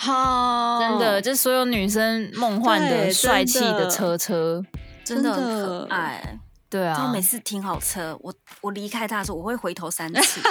[0.00, 4.62] 好，真的，就是所有女生梦幻的帅气的车车。
[5.04, 6.38] 真的很可爱，
[6.70, 10.40] 对啊，我每次停好车，我我离开他的时候，我会回头三次。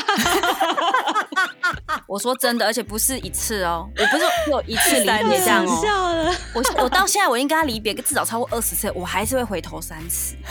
[2.07, 6.35] 我说真的，而且不是一次哦，我不是有一次离别这样哦。
[6.53, 10.35] 我我到现在我已经跟他离别，至少超过二十次，我还是会回头三次。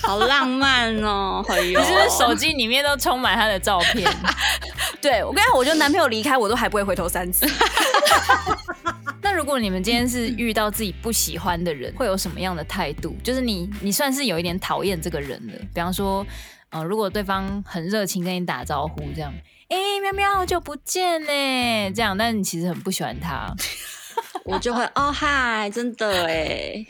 [0.00, 1.44] 好浪漫哦！
[1.60, 4.10] 你是不是手机里面都充满他的照片？
[5.02, 7.44] 对，我跟你讲，我觉得男朋友离开我都还不会回头三次。
[9.38, 13.16] 那如果你们今天是遇到自己不喜欢的人，会有什么样的态度？
[13.22, 15.52] 就是你，你算是有一点讨厌这个人的。
[15.72, 16.26] 比方说，
[16.70, 19.32] 呃，如果对方很热情跟你打招呼，这样，
[19.68, 23.54] 哎、欸，喵喵，好久不见呢，这样，但是你其实很不喜欢他，
[24.44, 26.84] 我就会，哦，嗨，真的哎，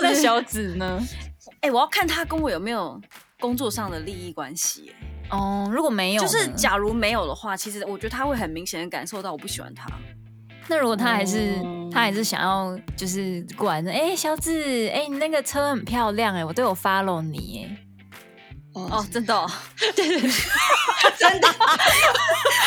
[0.00, 1.06] 那小紫呢？
[1.60, 2.98] 哎、欸，我要看他跟我有没有
[3.38, 4.90] 工作上的利益关系。
[5.30, 9.86] 哦，如果没有，就是假如没有的话，其实我觉得他会很明显的感受到我不喜欢他。
[10.68, 14.52] 那如果他还是、哦、他还是想要就是过来说，哎、欸，小子，
[14.88, 17.84] 哎、欸，你那个车很漂亮，哎，我都有 follow 你，哎。
[18.74, 20.30] 哦， 真的、哦，对对对，
[21.18, 21.48] 真的，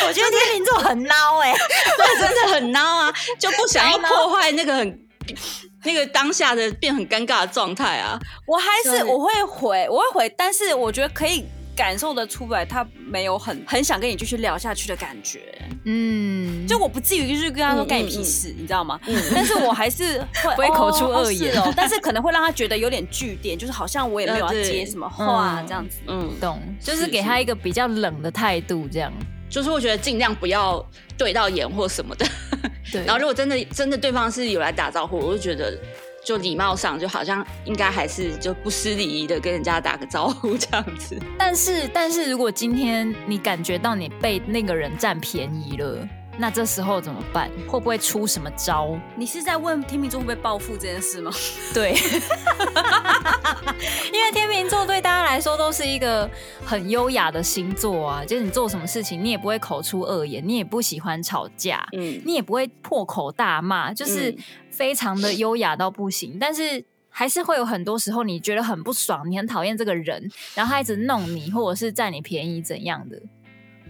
[0.07, 5.07] 我觉得天秤座很孬哎，对，真的很孬啊，就不想要破坏那个很
[5.85, 8.19] 那个当下的变很尴尬的状态啊。
[8.45, 11.45] 我还是我会回，我会回，但是我觉得可以。
[11.81, 15.39] 感受得出来，他没有很很想跟你继续聊下去的感觉。
[15.85, 18.99] 嗯，就我不至于就是跟他说干你屁事，嗯嗯嗯、你知道吗？
[19.07, 25.97] 嗯，但是我还是会 不会口出恶言哦，哦， 但是可能会让他觉得有点句点，就是好像我也没有要接什么话这样子。
[26.05, 29.11] 嗯，嗯懂，就是给他一个比较冷的态度，这样。
[29.49, 30.85] 就是我觉得尽量不要
[31.17, 32.25] 对到眼或什么的。
[32.91, 33.03] 对。
[33.05, 35.75] 然后如果真的真的对方是有来打招呼，我就觉得。
[36.23, 41.17] 就礼貌上，就好像应该还是就不失礼仪的跟人家打个招呼这样子。
[41.37, 46.07] 但是，但是如果今天你感觉到你被那个人占便宜了，
[46.37, 47.49] 那这时候怎么办？
[47.67, 48.97] 会不会出什么招？
[49.15, 51.31] 你是在问天秤座会不会报复这件事吗？
[51.73, 51.93] 对，
[54.13, 56.29] 因为天秤座对大家来说都是一个
[56.63, 64.35] 很优雅的星座啊，就是你做什么事情，你也不会口出恶言，你也不喜欢吵架，嗯，你也不会破口大骂，就是。
[64.71, 73.21] 嗯非常的优雅到不行，但是还是会有很多时候你觉得很不爽，你很讨厌这个人，然后他一直弄你，或者是占你便宜怎样的？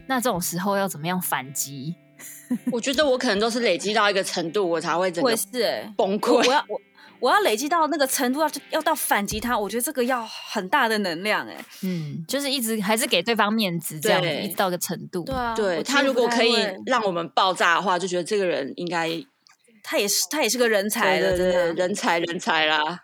[0.08, 1.96] 那这种时候要怎么样反击？
[2.72, 6.46] 我觉得我可能都是累积到一个程度，我才会真的崩溃。
[6.48, 6.82] 我要我
[7.20, 11.56] 我要累积到那个程度要，要要到反击他，我觉得这个要很大的能量哎。
[11.84, 15.24] 嗯，就是一直还是给对方面子，这样子一直到一个程度。
[15.24, 16.56] 对啊，对他如果可以
[16.88, 19.24] 让我们爆炸的话，就觉得这个人应该。
[19.84, 23.04] 他也是，他也是个人才的，真的人才人才啦。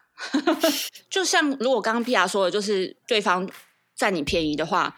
[1.10, 3.48] 就像如果刚刚 Pia 说的，就是对方
[3.96, 4.96] 占你便宜的话，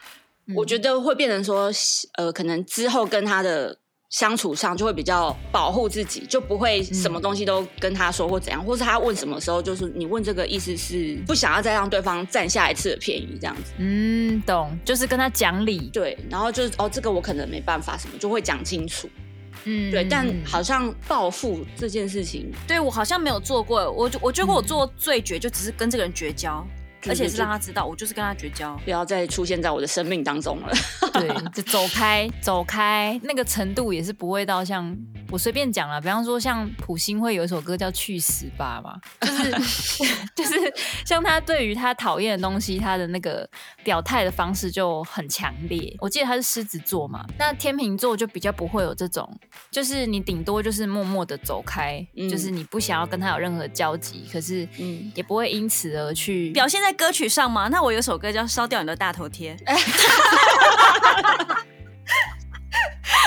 [0.47, 1.69] 嗯，我觉得会变成说，
[2.17, 3.77] 呃，可能之后跟他的
[4.09, 13.73] 相处上就会比较保护自己，就不会什么东西都跟他说或怎样，嗯，或是他问什么时候，就是你问这个意思是不想要再让对方占下一次的便宜，这样子。
[13.77, 15.89] 嗯，懂，就是跟他讲理。
[15.91, 19.09] 对，然后就是哦，这个我可能没办法，什么就会讲清楚。
[19.65, 23.91] 嗯，对，但好像报复这件事情，对我好像没有做过。
[23.91, 30.73] 我我觉得我做最绝就只是跟这个人绝交，嗯、而且是让他知道我就是跟他绝交，不要再出现在我的生命当中了。
[31.13, 34.97] 对，就走开，走开，那个程度也是不会到像。
[35.31, 39.51] 我随便讲了，比方说像普星会有一首歌叫《去死吧》嘛，就是
[40.35, 40.73] 就是
[41.05, 43.47] 像他对于他讨厌的东西，他的那个
[43.83, 45.95] 表态的方式就很强烈。
[45.99, 49.31] 我记得他是狮子座嘛，那天秤座就比较不会有这种，
[49.69, 57.67] 就是你顶多就是默默的走开，嗯，就是你不想要跟他有任何交集，可是嗯，也不会因此而去表现在歌曲上吗。
[57.69, 59.55] 那我有首歌叫《烧掉你的大头贴》。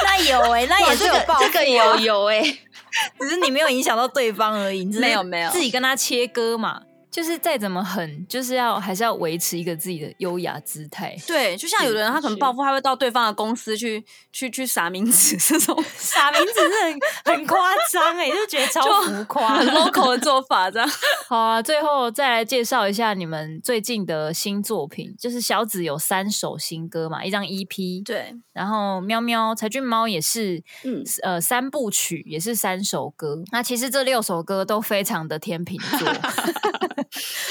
[0.05, 2.59] 那有哎、欸，那也是有报复、啊、这个有有哎、欸，
[3.19, 6.83] 只是你没有影响到对方而已，没有没有，自己跟他切割嘛。
[7.13, 11.15] 就是再怎么狠，就是要还是要维持一个自己的优雅姿态。
[11.27, 17.59] 对，就像有的人他可能报复，他会到对方的公司去去去撒名字，这种 撒名字是很很夸
[17.93, 20.89] 张哎，就觉得超浮夸、很 local 的做法这样。
[21.29, 28.03] 好啊，最后再来介绍一下你们最近的新作品，就是小紫有三首新歌嘛，一张 EP。
[28.07, 33.43] 对，然后喵喵柴俊猫也是，嗯呃三部曲也是三首歌。
[33.53, 36.09] 那其实这六首歌都非常的天秤座。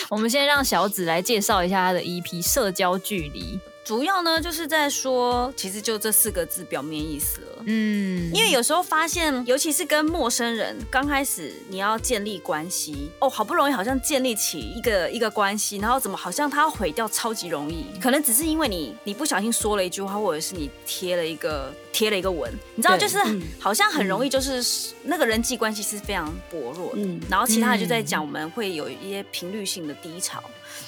[0.09, 3.59] 我们先让小紫来介绍一下他的 EP《社交距离》。
[3.83, 7.63] 主要呢，就是在说，其实就这四个字表面意思了。
[7.65, 17.85] 嗯，因为有时候发现，尤其是跟陌生人，刚开始你要建立关系，哦，好不容易好像建立起一个一个关系，然后怎么好像他要毁掉超级容易？
[17.99, 23.17] 可能只是因为你你不小心说了一句话，或者是你贴了一个贴了一个文，你知道，就是
[23.59, 27.01] 好像很容易，就是那个人际关系是非常薄弱的。
[27.01, 30.43] 嗯，然后其他的就在讲我们会有一些频率性的低潮。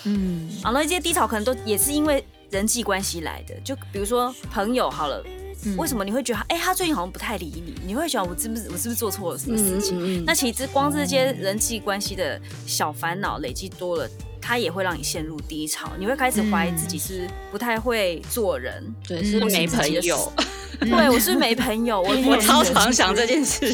[0.06, 2.24] 嗯，然后那些低潮可能都也是因为。
[2.54, 5.26] 人际关系来的，就比如说朋友好了，
[5.66, 7.74] 嗯、为什么你会觉得哎、欸，他最近好像不太理你？
[7.84, 9.98] 你会想我是不是我是不是做错了什么事情？
[9.98, 14.08] 嗯嗯嗯、那其实光这些人际关系的小烦恼累积多了，
[14.40, 15.90] 他也会让你陷入低潮。
[15.98, 20.32] 你会开始怀疑自己是不太会做人，嗯、对，是没朋友。
[20.80, 23.74] 对，我是没朋友，我 我超常想这件事。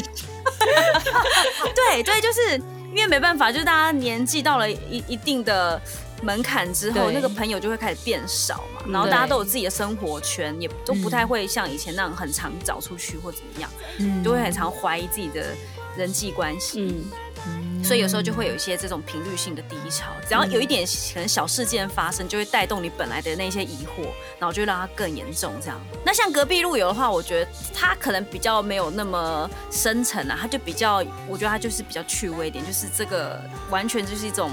[1.74, 2.56] 对对，就是
[2.94, 5.78] 因为没办法，就是大家年纪到了一一定的。
[6.22, 15.54] 门槛之后，那个朋友就会开始变少嘛，然后大家都有自己的生活圈，也都不太会像以前那样很常找出去或怎么样，嗯，都会很常怀疑自己的
[15.96, 17.04] 人际关系。
[17.46, 24.02] 嗯，所以有时候就会有一些这种频率性的低潮，只要有一点可能小事件发生，就会带动你本来的那些疑惑，
[24.38, 25.54] 然后就会让它更严重。
[25.58, 33.40] 这样，那像隔壁路友的话，我觉得他可能比较没有那么深沉啊，他就比较，我觉得他就是比较趣味一点，就是这个
[33.70, 34.50] 完全就是一种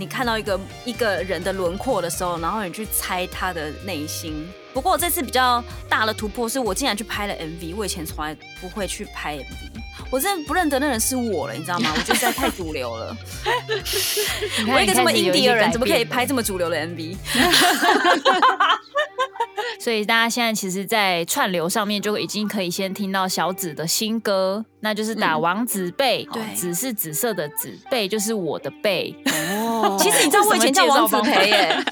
[0.00, 4.48] 你看到一个一个人的轮廓的时候，然后你去猜他的内心。
[4.72, 9.44] 不过我这次比较大的突破是我竟然去拍了 MV，我以前从来不会去拍 MV。
[10.08, 11.92] 我真的不认得那人是我了，你知道吗？
[11.94, 13.14] 我觉得实在太主流了。
[14.72, 17.16] 我一个这么 indie 的人，怎么可以拍这么主流的 MV？
[19.78, 29.14] 所以大家现在其实，在串流上面就已经可以先听到小紫的新歌，那就是打王子贝，对，紫是紫色的紫，贝就是我的贝。
[29.50, 31.84] 哦，其实你知道我以前叫王子培耶。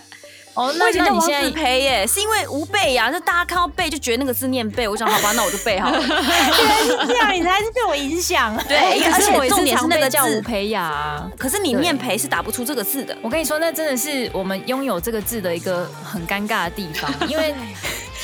[0.58, 5.98] 哦，那以前叫王子培耶，是因为吴贝呀，就大家看到贝就觉得那个字念贝，我想好吧，那我就背好了。
[6.02, 8.56] 原来是这样，你才是被我影响。
[8.66, 13.16] 对，而且重点是那个叫吴培雅，可是你念培是打不出这个字的。
[13.22, 17.54] 我跟你说，那真的是我们拥有这个字的一个很尴尬的地方，因为。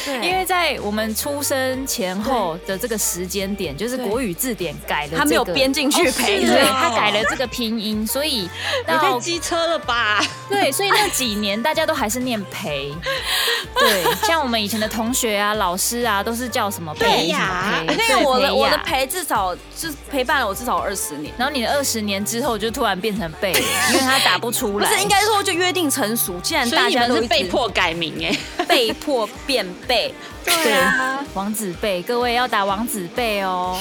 [0.04, 8.48] 对，因为在我们出生前后的这个时间点，就是国语字典改了、这个，他没有编进去陪，对，他改了这个拼音，所以
[8.86, 10.20] 你太机车了吧？
[10.48, 12.92] 对，所以那几年大家都还是念陪，
[13.78, 17.82] 对，像我们以前的同学啊、老师啊，都是叫什么陪呀？
[17.86, 23.52] 那个我的我的陪至少是陪伴了我至少二十年，然后你的二十年之后就突然变成贝，
[23.92, 28.36] 因为他打不出来，不是应该说就约定成熟，既然大家都是被迫改名哎，
[28.74, 30.12] 被迫变背。
[30.44, 33.78] 对啊，王子贝，各位要打王子贝哦。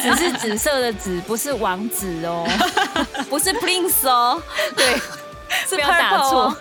[0.00, 2.46] 只是紫色的紫，不是王子哦，
[3.28, 4.42] 不是 Prince 哦。
[4.74, 4.86] 对。
[5.70, 6.54] 不要打错，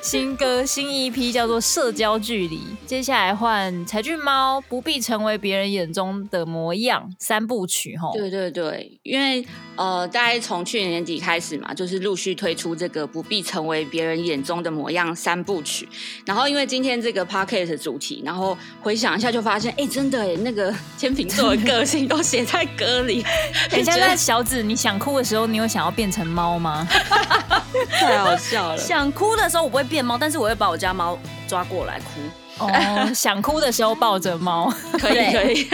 [0.00, 8.12] 新歌新一批叫做《社交距离》，接下来换柴俊猫，不必成为别人眼中的模样三部曲吼。
[8.12, 9.44] 对对对，因为
[9.76, 15.88] 呃，大概从去年年底开始嘛，就是陆续推出这个不必成为别人眼中的模样三部曲。
[16.26, 23.24] 然后因为今天这个 podcast 主题，然后回想一下就发现，哎，真的哎，那个 天秤座的个性都写在歌里。
[23.70, 26.86] 等一下，那小紫，你想哭的时候，你有想要变成猫吗？
[27.90, 28.78] 太好笑了！
[28.78, 31.18] 想哭的时候我不会变猫，但是我会把我家猫
[31.48, 32.20] 抓过来哭。
[32.66, 32.70] 哦，
[33.14, 35.66] 想哭的时候抱着猫，可以可以。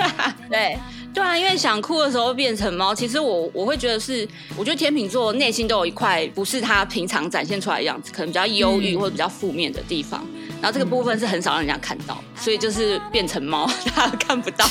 [0.49, 0.79] 对
[1.17, 10.23] 对啊，因为想哭的时候变成猫，其实我我会觉得是，我觉得天秤座内心都有一块不是他平常展现出来的样子，可能比较忧郁或者比较负面的地方，
[10.61, 14.69] 然后这个部分是很少让人家看到，所以就是变成猫， 大家看不到。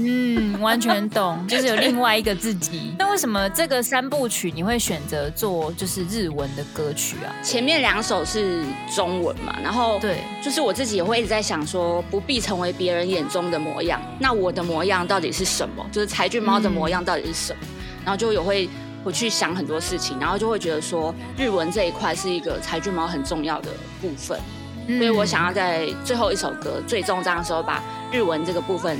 [0.00, 2.94] 嗯，完全懂， 就是有另外一个自己。
[2.98, 7.34] 那为什么这个三部曲你会选择做就是日文的歌曲啊？
[7.42, 14.00] 前面两首是中文嘛，然后对，就是我自己也会一直在想说，不必成为别人眼中的模样。
[14.20, 15.84] 那我的模样到底是什么？
[15.90, 17.58] 就是柴郡猫的模样到底是什么？
[17.62, 17.68] 嗯、
[18.04, 18.68] 然后就有会
[19.02, 23.70] 回去想很多事情，然后就会觉得说，日文这一块是一个柴郡猫很重要的
[24.00, 24.38] 部分，
[24.86, 27.82] 嗯、所以我想要在最后一首歌最终章的时候把
[28.12, 28.96] 日文这个部分。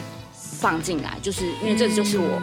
[0.59, 2.43] 放进来，就是因为这就是我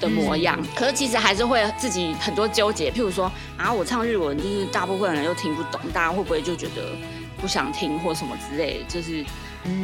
[0.00, 0.56] 的模样。
[0.58, 6.82] 嗯、可是其实还是会自己很多纠结，譬如说啊，我唱日文，就是大部分人又听不懂，大家会不会就觉得
[7.40, 8.84] 不想听或什么之类的？
[8.88, 9.22] 就是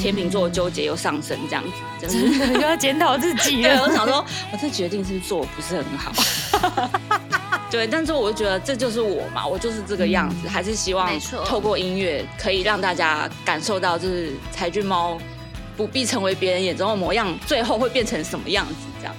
[0.01, 1.62] 天秤座纠结又上升这样
[2.01, 3.83] 子， 真的就要检讨自己了。
[3.83, 6.11] 我想说，我这决定是做不是很好。
[7.70, 11.11] 对，但是我就觉得这就是我嘛，我就是这个样子，嗯、还是希望
[11.45, 15.18] 透过音乐可以让大家感受到，就是柴郡猫。
[15.77, 18.74] 不必成为别人眼中的模样，最后会变成什么样子？
[18.99, 19.14] 这样，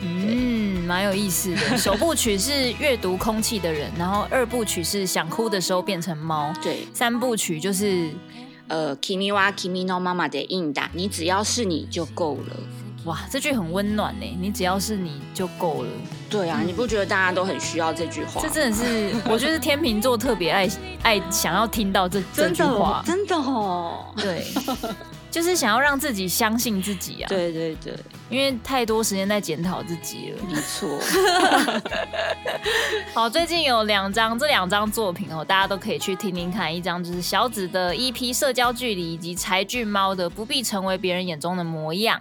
[0.00, 1.76] 嗯，蛮有意思的。
[1.76, 8.08] 首部曲是阅读空气的人，然后二部曲是想哭的时候变成猫，对，三部曲就是
[8.68, 12.56] 呃，Kimi wa Kimi no Mama de Inda，你只要是你就够了。
[13.04, 15.88] 哇，这句很温暖呢，你只要是你就够了。
[16.28, 18.40] 对啊，你不觉得大家都很需要这句话？
[18.42, 20.68] 这真的是， 我觉得天秤座特别爱
[21.02, 24.44] 爱想要听到这这句话，真的哦，对。
[25.30, 27.28] 就是想要让自己相信自己啊！
[27.28, 27.94] 对对对，
[28.30, 30.42] 因为太多时间在检讨自己了。
[30.50, 30.98] 没错。
[33.14, 36.74] 好，最近有两张，这两张作品哦，大家都可以去听听看。
[36.74, 42.18] 一张就是小紫的 EP《社交距离》，以及柴俊猫的《不必成为别人眼中的模样》。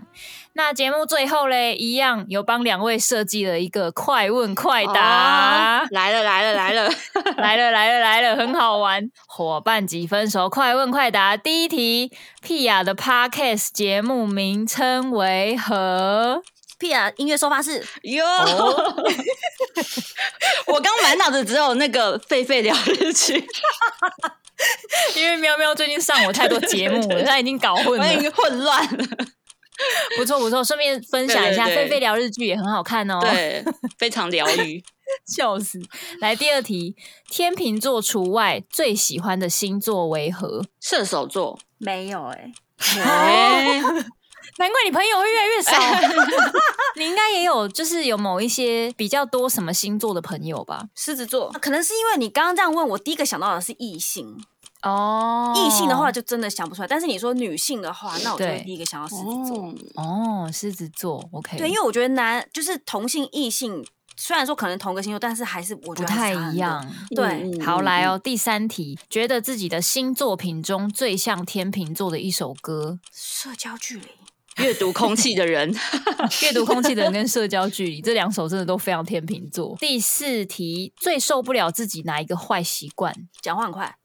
[0.57, 6.89] 那节目最后嘞，一样有帮两位设计了一个快问快答，哦、来了来了来了
[7.37, 9.07] 来了来了来了，很好玩。
[9.27, 10.49] 伙伴几分熟？
[10.49, 11.37] 快问快答。
[11.37, 16.41] 第一题，屁雅的 Podcast 节目名称为何？
[16.79, 17.85] 屁雅音乐收发室。
[18.01, 18.25] 哟，
[20.65, 23.47] 我刚满脑子只有那个狒狒聊日剧，
[25.15, 29.05] 因为喵喵最近上我太多节目了， 他已经搞混了，已经混乱了。
[30.17, 33.63] 不错不错，顺便分享一下，《菲菲聊日剧》也很好看哦，对，
[33.97, 34.83] 非常疗愈。
[35.25, 35.79] 笑死！
[36.19, 36.93] 来第二题，
[37.29, 40.65] 天秤座除外，最喜欢的星座为何？
[40.81, 43.81] 射手座没有哎、欸，欸、
[44.57, 45.71] 难怪你朋友会越来越少。
[46.97, 50.83] 你应该也有，就是有某一些比较多什么星座的朋友吧？
[50.93, 54.37] 狮子座，可能是因为你刚刚这样问我，第一个想到的是异性。
[54.83, 59.73] 哦，异性的话就真的想不出来，但是你说女性的话，那我就会第一个想到狮子座。
[59.95, 61.57] 哦，狮子座，OK。
[61.57, 66.85] 对，因为我觉得男就是同性异性，虽然说可能同个星座，但是还是我觉得不太一样。
[67.09, 74.07] 对，嗯、好来哦，第三题，觉得自己的新作品中最像天秤座的一首歌，社交距离。
[74.57, 75.71] 阅读空气的人，
[76.41, 79.77] 阅读空气的人跟社交距离这两首真的都非常天秤座。
[79.79, 83.13] 第四题，最受不了自己哪一个坏习惯？
[83.39, 83.95] 讲话很快。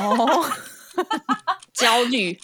[0.00, 0.50] 哦，
[1.74, 2.38] 焦虑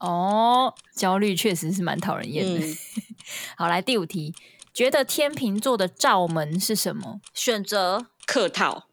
[0.00, 2.66] 哦，焦虑确实是蛮讨人厌的。
[2.66, 2.76] 嗯、
[3.56, 4.34] 好，来第五题，
[4.72, 7.20] 觉得天秤座的罩门是什么？
[7.34, 8.86] 选择客套。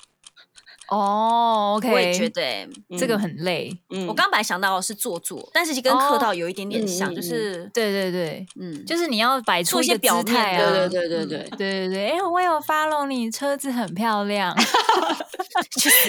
[0.89, 3.77] 哦、oh，OK，我也觉得、欸嗯、这个很累。
[3.89, 12.09] 嗯，我刚本来想到是做作，但是就跟客套有一点点像，oh, 就是对对对，嗯，就是你要摆出一些表态啊，对对对对对对对对。
[12.11, 14.55] 哎、欸，我有 follow 你，车子很漂亮。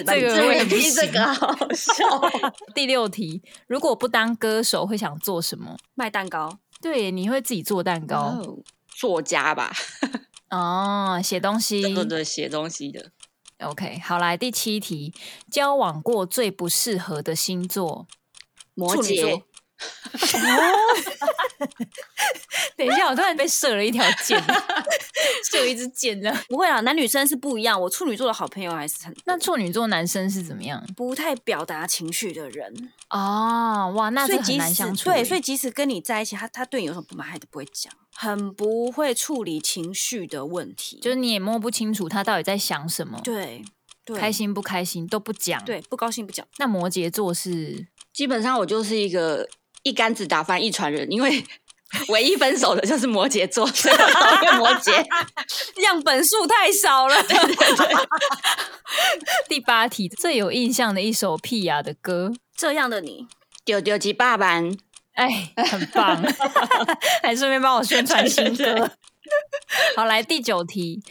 [0.07, 2.05] 这个我也不行，这个好笑。
[2.75, 5.77] 第六题，如果不当歌手，会想做什么？
[5.95, 6.59] 卖蛋糕。
[6.81, 8.39] 对，你会自己做蛋糕。
[8.39, 8.59] Oh,
[8.89, 9.73] 作家吧？
[10.51, 11.83] 哦，写东西。
[11.83, 13.11] 对对对，写东西的。
[13.61, 15.13] OK，好，来第七题，
[15.51, 18.07] 交往过最不适合的星座，
[18.75, 19.43] 摩羯。
[22.77, 24.41] 等一下，我突然被射了一条箭，
[25.51, 26.37] 射一支箭呢？
[26.49, 27.81] 不会啦，男女生是不一样。
[27.81, 29.17] 我处女座的好朋友还是很……
[29.25, 30.85] 那处女座男生是怎么样？
[30.97, 35.05] 不太表达情绪的人哦，哇，那这很难相处。
[35.11, 43.21] 对，所以即使跟你在一起，他他对你有什么不满，他都不会讲，很不会处理情绪的问题，就是你也摸不清楚他到底在想什么。
[43.23, 43.63] 对，
[44.05, 46.45] 对，开心不开心都不讲，对，不高兴不讲。
[46.59, 49.49] 那摩羯座是基本上我就是一个。
[49.85, 51.43] 一竿子打翻一船人，因为
[52.11, 54.93] 唯一分手的就是摩羯座，所以我讨厌摩羯，
[55.81, 57.23] 样本数太少了。
[57.23, 57.97] 对对对。
[59.49, 63.23] 第八题，最有印象的一首屁雅的歌，《这样的你》，
[63.65, 64.61] 丢丢鸡爸爸，
[65.19, 66.23] 哎，很棒，
[67.23, 68.89] 还顺便帮我宣传新歌。
[69.97, 71.03] 好，来第九题，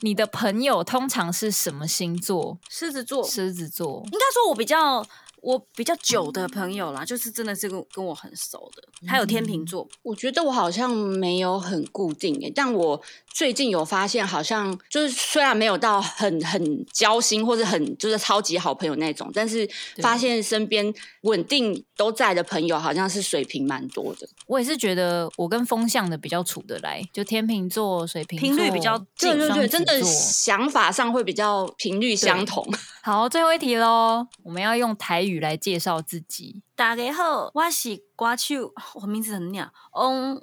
[0.00, 2.58] 你的朋友通常是什么星座？
[2.68, 4.02] 狮子座，狮子座。
[4.04, 5.04] 应该说，我比较。
[5.44, 9.86] 我比较久的朋友啦，就是真的是跟跟我很熟的，还有天秤座。
[10.02, 12.98] 我觉得我好像没有很固定诶，但我
[13.30, 19.68] 最近有发现，好像就是虽然没有到很很交心或者很就是超级好朋友那种，但是
[19.98, 20.92] 发现身边
[21.22, 24.26] 稳定都在的朋友，好像是水平蛮多的。
[24.46, 32.66] 我也是觉得我跟风向的比较处得来，就天秤座、水瓶频率比较近，对对对，真的想法上会比较频率相同。
[33.06, 35.38] 好，最后一题喽，我们要用台语。
[35.38, 36.62] 来介绍自己。
[36.74, 40.42] 大家好，我是歌手，我名字很鸟，翁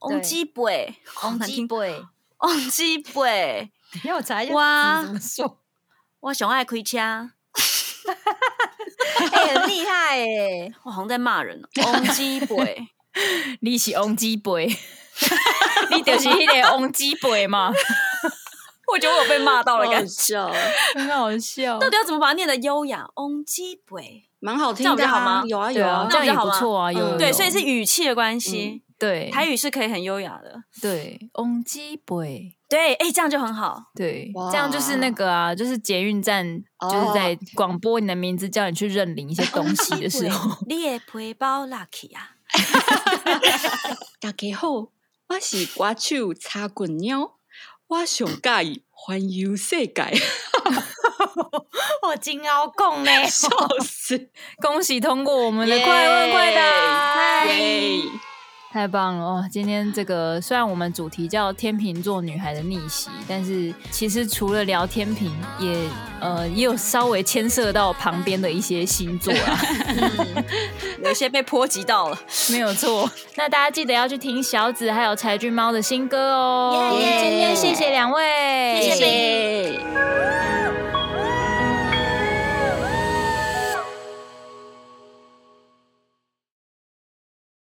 [0.00, 2.04] 翁基贝，翁基贝，
[2.38, 3.70] 翁基贝。
[4.02, 5.58] 要我查一下哇怎么说？
[6.18, 7.30] 我想爱开车，欸、
[9.54, 10.74] 很厉害哎！
[10.82, 11.62] 我好像在骂人。
[11.76, 12.88] 翁基贝，
[13.62, 14.66] 你是翁基贝，
[15.92, 17.70] 你就是那个翁基贝吗？
[18.92, 20.52] 我觉得我被骂到了，感觉
[20.94, 21.78] 很好笑。
[21.78, 23.08] 到底要怎么把它念的优雅？
[23.16, 25.42] 翁基贝，蛮好听的，好吗？
[25.46, 26.92] 有啊有啊，这样也不错啊。
[26.92, 28.82] 有对，所以是语气的关系。
[28.98, 30.62] 对，台语是可以很优雅的。
[30.80, 33.82] 对，翁基贝，对，哎，这样就很好。
[33.96, 40.56] 对，这样就是那个啊，就是捷运站，就是在广播你的名字，叫你去认领一些东西的时候。
[40.68, 42.36] 你也背包 lucky 啊！
[44.20, 47.38] 大家好，我是歌手擦滚鸟。
[47.92, 50.02] 我上盖环游世界，
[52.08, 53.50] 我真好讲呢， 笑
[53.84, 54.30] 死！
[54.62, 58.31] 恭喜通过我们的快问快答。
[58.72, 59.44] 太棒了哦！
[59.50, 65.76] 今天这个虽然我们主题叫天秤座女孩的逆袭，但是其实除了聊天秤，也
[66.20, 69.60] 呃也有稍微牵涉到旁边的一些星座啊，
[70.00, 70.44] 嗯、
[71.04, 72.18] 有些被波及到了，
[72.50, 73.10] 没有错。
[73.36, 76.94] 那大家记得要去听小紫还有柴郡猫的新歌哦。
[76.94, 79.80] Yeah, yeah, 今天谢谢两位，谢谢。